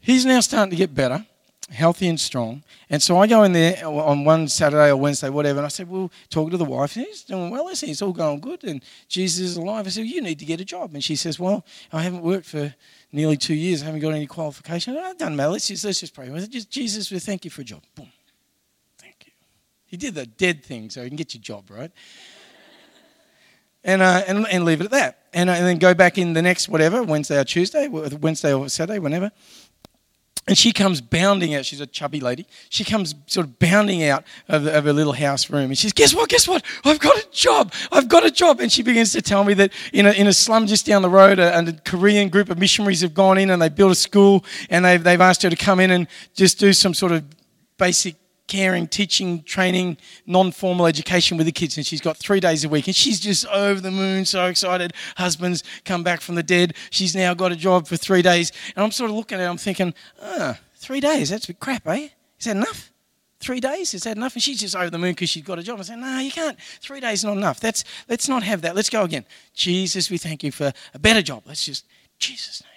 [0.00, 1.24] He's now starting to get better
[1.70, 2.62] healthy and strong.
[2.88, 5.88] And so I go in there on one Saturday or Wednesday, whatever, and I said,
[5.88, 6.94] Well, talk to the wife.
[6.94, 7.90] He's doing well, is he?
[7.90, 8.64] It's all going good.
[8.64, 9.86] And Jesus is alive.
[9.86, 10.94] I said, You need to get a job.
[10.94, 12.74] And she says, Well, I haven't worked for
[13.12, 13.82] nearly two years.
[13.82, 14.96] I haven't got any qualification.
[14.96, 15.50] It doesn't matter.
[15.50, 16.30] Let's just, let's just pray.
[16.30, 17.82] I said, Jesus, we thank you for a job.
[17.94, 18.08] Boom.
[18.98, 19.32] Thank you.
[19.86, 21.92] He did the dead thing so he can get your job, right?
[23.84, 25.18] and, uh, and, and leave it at that.
[25.32, 28.68] And, uh, and then go back in the next whatever, Wednesday or Tuesday, Wednesday or
[28.68, 29.30] Saturday, whenever.
[30.48, 31.64] And she comes bounding out.
[31.66, 32.46] She's a chubby lady.
[32.70, 35.66] She comes sort of bounding out of, of her little house room.
[35.66, 36.28] And she says, Guess what?
[36.28, 36.64] Guess what?
[36.84, 37.72] I've got a job.
[37.92, 38.58] I've got a job.
[38.58, 41.10] And she begins to tell me that in a, in a slum just down the
[41.10, 44.44] road, a, a Korean group of missionaries have gone in and they built a school
[44.70, 47.22] and they've, they've asked her to come in and just do some sort of
[47.76, 48.16] basic
[48.50, 51.76] caring, teaching, training, non formal education with the kids.
[51.76, 52.88] And she's got three days a week.
[52.88, 54.92] And she's just over the moon, so excited.
[55.16, 56.74] Husband's come back from the dead.
[56.90, 58.50] She's now got a job for three days.
[58.74, 61.60] And I'm sort of looking at it, I'm thinking, ah, three days, that's a bit
[61.60, 62.08] crap, eh?
[62.38, 62.90] Is that enough?
[63.38, 63.94] Three days?
[63.94, 64.34] Is that enough?
[64.34, 65.78] And she's just over the moon because she's got a job.
[65.78, 66.58] I said, no, you can't.
[66.82, 67.60] Three days is not enough.
[67.60, 68.74] That's, let's not have that.
[68.74, 69.24] Let's go again.
[69.54, 71.44] Jesus, we thank you for a better job.
[71.46, 71.86] Let's just,
[72.18, 72.70] Jesus' name.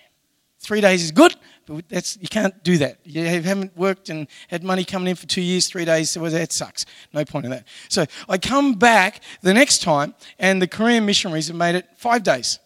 [0.59, 1.35] Three days is good,
[1.65, 2.97] but that's, you can't do that.
[3.03, 6.51] You haven't worked and had money coming in for two years, three days, so that
[6.51, 6.85] sucks.
[7.13, 7.65] No point in that.
[7.89, 12.23] So I come back the next time, and the Korean missionaries have made it five
[12.23, 12.59] days.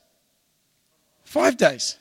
[1.24, 1.98] Five days.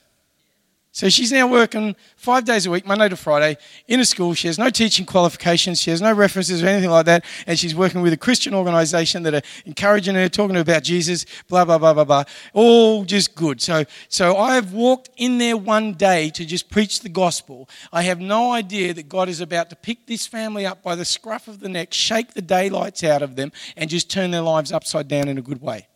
[0.96, 4.32] So she's now working five days a week, Monday to Friday, in a school.
[4.32, 5.78] She has no teaching qualifications.
[5.78, 7.22] She has no references or anything like that.
[7.46, 10.84] And she's working with a Christian organisation that are encouraging her, talking to her about
[10.84, 12.24] Jesus, blah, blah, blah, blah, blah.
[12.54, 13.60] All just good.
[13.60, 17.68] So, so I have walked in there one day to just preach the gospel.
[17.92, 21.04] I have no idea that God is about to pick this family up by the
[21.04, 24.72] scruff of the neck, shake the daylights out of them, and just turn their lives
[24.72, 25.88] upside down in a good way.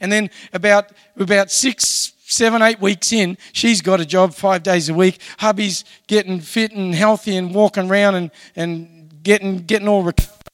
[0.00, 4.88] And then about, about six, seven, eight weeks in, she's got a job five days
[4.88, 5.20] a week.
[5.38, 10.47] Hubby's getting fit and healthy and walking around and, and getting, getting all recovered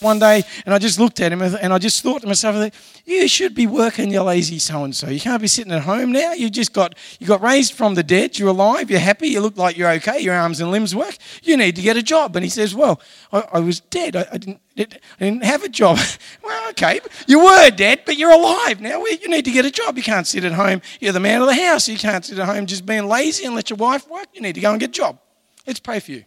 [0.00, 3.28] one day, and I just looked at him and I just thought to myself, you
[3.28, 5.08] should be working, you lazy so and so.
[5.08, 6.32] You can't be sitting at home now.
[6.32, 8.38] You just got you got raised from the dead.
[8.38, 8.90] You're alive.
[8.90, 9.28] You're happy.
[9.28, 10.20] You look like you're okay.
[10.20, 11.16] Your arms and limbs work.
[11.42, 12.36] You need to get a job.
[12.36, 13.00] And he says, well,
[13.32, 14.16] I, I was dead.
[14.16, 14.60] I, I, didn't.
[14.78, 14.86] I
[15.18, 15.98] didn't have a job.
[16.42, 19.04] well, okay, you were dead, but you're alive now.
[19.04, 19.96] You need to get a job.
[19.96, 20.80] You can't sit at home.
[21.00, 21.88] You're the man of the house.
[21.88, 24.26] You can't sit at home just being lazy and let your wife work.
[24.32, 25.18] You need to go and get a job.
[25.66, 26.24] Let's pray for you.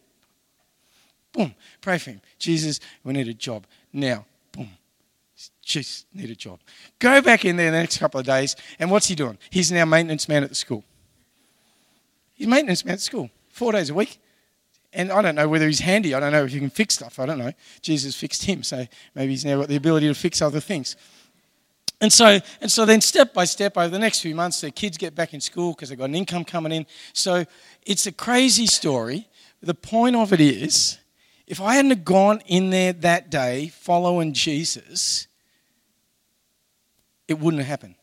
[1.34, 2.22] Boom, pray for him.
[2.38, 4.26] Jesus, we need a job now.
[4.52, 4.70] Boom.
[5.62, 6.60] Just need a job.
[7.00, 9.38] Go back in there the next couple of days, and what's he doing?
[9.50, 10.84] He's now maintenance man at the school.
[12.36, 14.20] He's maintenance man at school, four days a week.
[14.96, 16.14] And I don't know whether he's handy.
[16.14, 17.18] I don't know if he can fix stuff.
[17.18, 17.52] I don't know.
[17.82, 20.96] Jesus fixed him, so maybe he's now got the ability to fix other things.
[22.00, 24.98] And so, and so then step by step over the next few months, the kids
[24.98, 26.86] get back in school because they've got an income coming in.
[27.14, 27.46] So
[27.84, 29.28] it's a crazy story.
[29.62, 31.00] The point of it is
[31.48, 35.28] if I hadn't gone in there that day following Jesus,
[37.28, 37.96] it wouldn't have happened.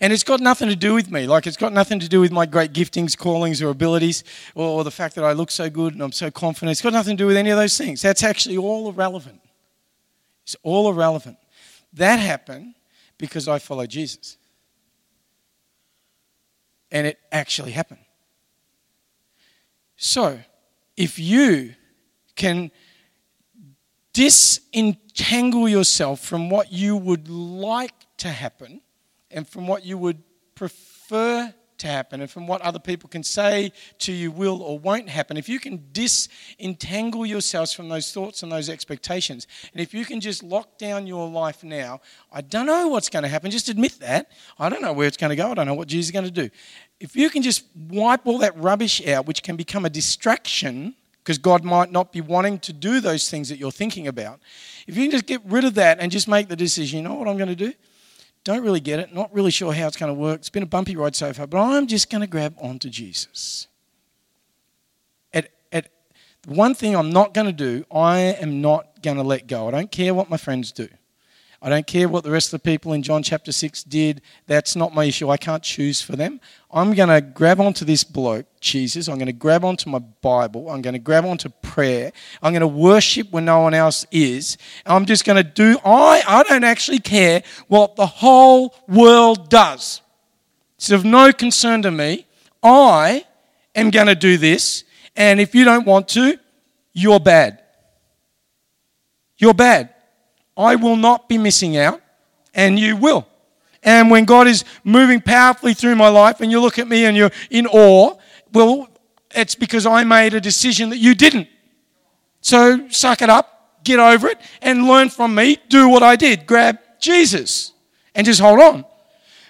[0.00, 1.26] And it's got nothing to do with me.
[1.26, 4.90] Like, it's got nothing to do with my great giftings, callings, or abilities, or, the
[4.90, 6.72] fact that I look so good and I'm so confident.
[6.72, 8.02] It's got nothing to do with any of those things.
[8.02, 9.40] That's actually all irrelevant.
[10.42, 11.38] It's all irrelevant.
[11.92, 12.74] That happened
[13.16, 14.36] because I followed Jesus.
[16.90, 18.00] And it actually happened.
[19.96, 20.40] So,
[20.96, 21.74] if you
[22.36, 22.70] can
[24.12, 28.80] disentangle yourself from what you would like to happen
[29.30, 30.22] and from what you would
[30.54, 35.08] prefer to happen and from what other people can say to you will or won't
[35.08, 40.04] happen, if you can disentangle yourselves from those thoughts and those expectations, and if you
[40.04, 42.00] can just lock down your life now,
[42.32, 44.30] I don't know what's going to happen, just admit that.
[44.58, 46.24] I don't know where it's going to go, I don't know what Jesus is going
[46.24, 46.48] to do.
[46.98, 50.94] If you can just wipe all that rubbish out, which can become a distraction
[51.26, 54.38] because God might not be wanting to do those things that you're thinking about.
[54.86, 57.14] If you can just get rid of that and just make the decision, you know
[57.14, 57.72] what I'm going to do?
[58.44, 60.38] Don't really get it, not really sure how it's going to work.
[60.38, 63.66] It's been a bumpy ride so far, but I'm just going to grab onto Jesus.
[65.34, 65.90] At, at
[66.46, 69.66] one thing I'm not going to do, I am not going to let go.
[69.66, 70.86] I don't care what my friends do.
[71.66, 74.22] I don't care what the rest of the people in John chapter 6 did.
[74.46, 75.30] That's not my issue.
[75.30, 76.40] I can't choose for them.
[76.70, 79.08] I'm going to grab onto this bloke, Jesus.
[79.08, 80.70] I'm going to grab onto my Bible.
[80.70, 82.12] I'm going to grab onto prayer.
[82.40, 84.58] I'm going to worship when no one else is.
[84.86, 90.02] I'm just going to do, I, I don't actually care what the whole world does.
[90.76, 92.28] It's of no concern to me.
[92.62, 93.24] I
[93.74, 94.84] am going to do this.
[95.16, 96.38] And if you don't want to,
[96.92, 97.60] you're bad.
[99.36, 99.95] You're bad.
[100.56, 102.00] I will not be missing out,
[102.54, 103.26] and you will.
[103.82, 107.16] And when God is moving powerfully through my life, and you look at me and
[107.16, 108.16] you're in awe,
[108.52, 108.88] well,
[109.34, 111.48] it's because I made a decision that you didn't.
[112.40, 115.58] So suck it up, get over it, and learn from me.
[115.68, 116.46] Do what I did.
[116.46, 117.72] Grab Jesus
[118.14, 118.84] and just hold on.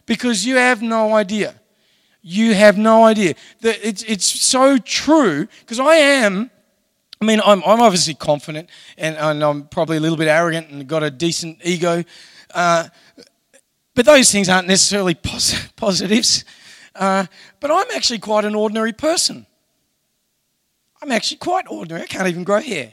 [0.04, 1.54] Because you have no idea.
[2.22, 3.34] You have no idea.
[3.60, 6.50] That it's, it's so true because I am
[7.20, 10.86] I mean, I'm, I'm obviously confident and, and, I'm probably a little bit arrogant and
[10.86, 12.04] got a decent ego.
[12.54, 12.88] Uh,
[13.94, 16.44] but those things aren't necessarily pos- positives.
[16.94, 17.26] Uh,
[17.60, 19.46] but I'm actually quite an ordinary person.
[21.02, 22.02] I'm actually quite ordinary.
[22.02, 22.92] I can't even grow hair.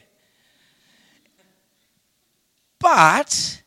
[2.80, 3.62] But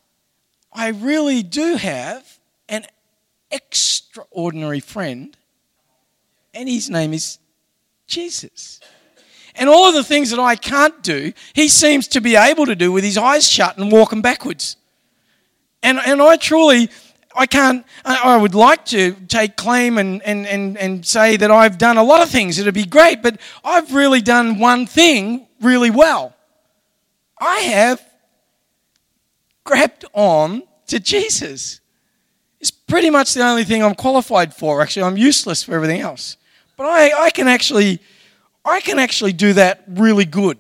[0.73, 2.39] I really do have
[2.69, 2.85] an
[3.51, 5.35] extraordinary friend,
[6.53, 7.39] and his name is
[8.07, 8.81] Jesus.
[9.59, 12.77] And all of the things that I can't do, he seems to be able to
[12.77, 14.77] do with his eyes shut and walking backwards.
[15.83, 16.91] And, and I truly,
[17.35, 21.79] I can't, I would like to take claim and, and, and, and say that I've
[21.79, 22.59] done a lot of things.
[22.59, 26.35] It'd be great, but I've really done one thing really well.
[27.39, 28.03] I have
[29.65, 31.81] grabbed on to Jesus.
[32.61, 34.81] It's pretty much the only thing I'm qualified for.
[34.81, 36.37] Actually, I'm useless for everything else.
[36.77, 38.01] But I, I can actually
[38.67, 40.59] I can actually do that really good.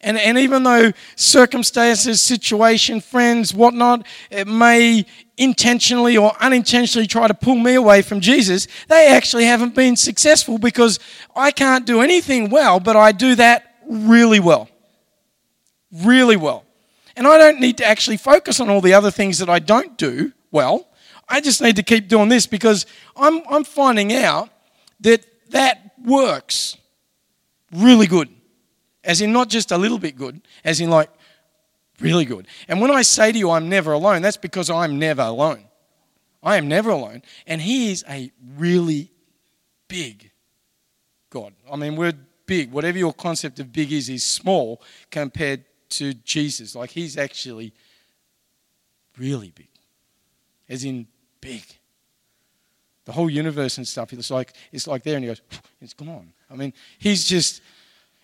[0.00, 5.06] And, and even though circumstances, situation, friends, whatnot, it may
[5.36, 10.58] intentionally or unintentionally try to pull me away from Jesus, they actually haven't been successful
[10.58, 11.00] because
[11.34, 14.68] I can't do anything well, but I do that really well.
[15.90, 16.64] Really well.
[17.16, 19.96] And I don't need to actually focus on all the other things that I don't
[19.96, 20.86] do well.
[21.28, 22.84] I just need to keep doing this because
[23.16, 24.50] I'm, I'm finding out
[25.00, 26.76] that that works
[27.74, 28.28] really good.
[29.02, 31.10] As in, not just a little bit good, as in, like,
[32.00, 32.46] really good.
[32.68, 35.64] And when I say to you, I'm never alone, that's because I'm never alone.
[36.42, 37.22] I am never alone.
[37.46, 39.10] And He is a really
[39.88, 40.30] big
[41.30, 41.54] God.
[41.70, 42.12] I mean, we're
[42.46, 42.70] big.
[42.70, 46.74] Whatever your concept of big is, is small compared to Jesus.
[46.74, 47.72] Like, He's actually
[49.16, 49.70] really big,
[50.68, 51.06] as in
[51.40, 51.62] big.
[53.06, 55.40] The whole universe and stuff, it's like, it's like there, and He goes,
[55.80, 56.33] it's gone.
[56.50, 57.60] I mean, He's just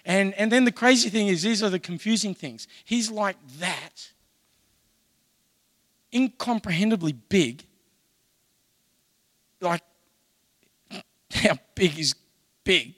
[0.04, 2.66] and, and then the crazy thing is, these are the confusing things.
[2.84, 4.12] He's like that,
[6.12, 7.64] incomprehensibly big.
[9.60, 9.82] Like,
[11.32, 12.14] how big is
[12.64, 12.94] big?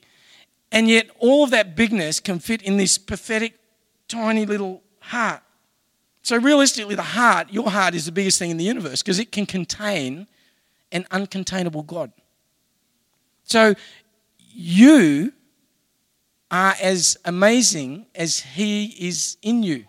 [0.71, 3.59] And yet, all of that bigness can fit in this pathetic,
[4.09, 5.43] tiny little heart.
[6.23, 9.33] So, realistically, the heart, your heart, is the biggest thing in the universe because it
[9.33, 10.29] can contain
[10.93, 12.13] an uncontainable God.
[13.45, 13.75] So,
[14.55, 15.33] you
[16.51, 19.85] are as amazing as He is in you.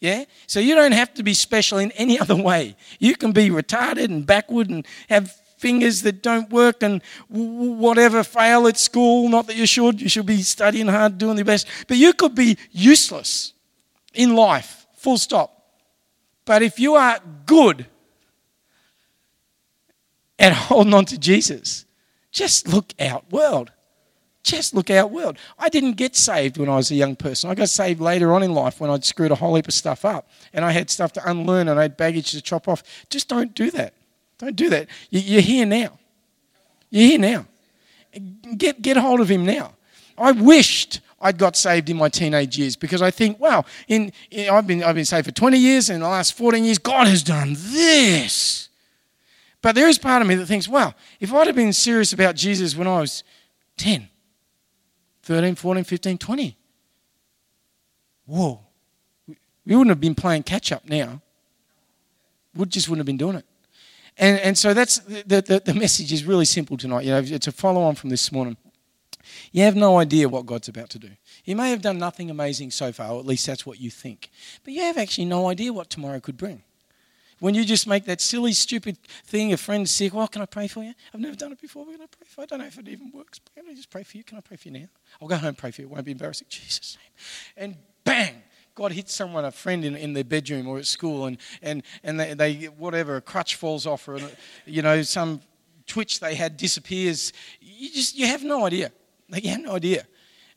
[0.00, 0.24] Yeah?
[0.48, 2.76] So you don't have to be special in any other way.
[2.98, 8.66] You can be retarded and backward and have fingers that don't work and whatever, fail
[8.66, 9.28] at school.
[9.28, 11.68] Not that you should, you should be studying hard, doing your best.
[11.86, 13.52] But you could be useless
[14.12, 15.50] in life, full stop.
[16.44, 17.86] But if you are good
[20.36, 21.86] at holding on to Jesus,
[22.32, 23.70] just look out, world
[24.42, 25.38] just look out world.
[25.58, 27.50] I didn't get saved when I was a young person.
[27.50, 30.04] I got saved later on in life when I'd screwed a whole heap of stuff
[30.04, 32.82] up and I had stuff to unlearn and I had baggage to chop off.
[33.08, 33.94] Just don't do that.
[34.38, 34.88] Don't do that.
[35.10, 35.98] You're here now.
[36.90, 37.46] You're here now.
[38.56, 39.74] Get, get hold of him now.
[40.18, 44.50] I wished I'd got saved in my teenage years because I think, wow, in, in,
[44.50, 47.06] I've, been, I've been saved for 20 years and in the last 14 years, God
[47.06, 48.68] has done this.
[49.62, 52.34] But there is part of me that thinks, wow, if I'd have been serious about
[52.34, 53.22] Jesus when I was
[53.76, 54.08] 10,
[55.22, 56.56] 13, 14, 15, 20.
[58.26, 58.60] Whoa.
[59.28, 59.36] We
[59.76, 61.22] wouldn't have been playing catch up now.
[62.54, 63.46] We just wouldn't have been doing it.
[64.18, 67.04] And, and so that's the, the, the message is really simple tonight.
[67.04, 68.56] You know, it's a follow on from this morning.
[69.52, 71.10] You have no idea what God's about to do.
[71.42, 74.30] He may have done nothing amazing so far, or at least that's what you think.
[74.64, 76.62] But you have actually no idea what tomorrow could bring.
[77.42, 80.68] When you just make that silly, stupid thing, a friend's sick, well, can I pray
[80.68, 80.94] for you?
[81.12, 81.84] I've never done it before.
[81.86, 82.44] Can I pray for you?
[82.44, 83.40] I don't know if it even works.
[83.56, 84.22] Can I just pray for you?
[84.22, 84.86] Can I pray for you now?
[85.20, 85.88] I'll go home and pray for you.
[85.88, 86.46] It won't be embarrassing.
[86.50, 87.10] Jesus' name.
[87.56, 88.44] And bang!
[88.76, 92.20] God hits someone, a friend in, in their bedroom or at school, and, and, and
[92.20, 94.20] they, they, whatever, a crutch falls off, or,
[94.64, 95.40] you know, some
[95.88, 97.32] twitch they had disappears.
[97.60, 98.92] You just, you have no idea.
[99.28, 100.06] Like, you have no idea.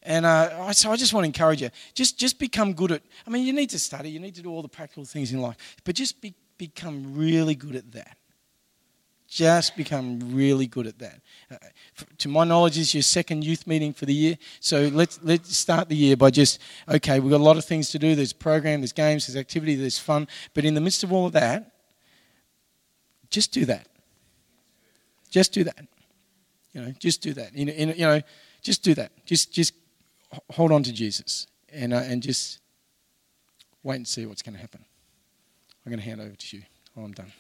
[0.04, 1.72] And uh, so I just want to encourage you.
[1.96, 4.52] Just, just become good at, I mean, you need to study, you need to do
[4.52, 8.18] all the practical things in life, but just be, become really good at that.
[9.28, 11.20] Just become really good at that.
[11.52, 11.58] Uh,
[12.20, 14.38] to my knowledge, is your second youth meeting for the year.
[14.60, 17.20] So let's let's start the year by just okay.
[17.20, 18.16] We've got a lot of things to do.
[18.16, 20.28] There's program, there's games, there's activity, there's fun.
[20.54, 21.72] But in the midst of all of that,
[23.30, 23.88] just do that.
[25.30, 25.86] Just do that.
[26.72, 27.54] You know, just do that.
[27.54, 28.22] In, in, you know,
[28.62, 29.12] just do that.
[29.26, 29.74] Just just
[30.52, 32.60] hold on to Jesus and uh, and just
[33.84, 34.86] wait and see what's going to happen.
[35.86, 36.64] I'm going to hand over to you
[36.98, 37.32] I'm done.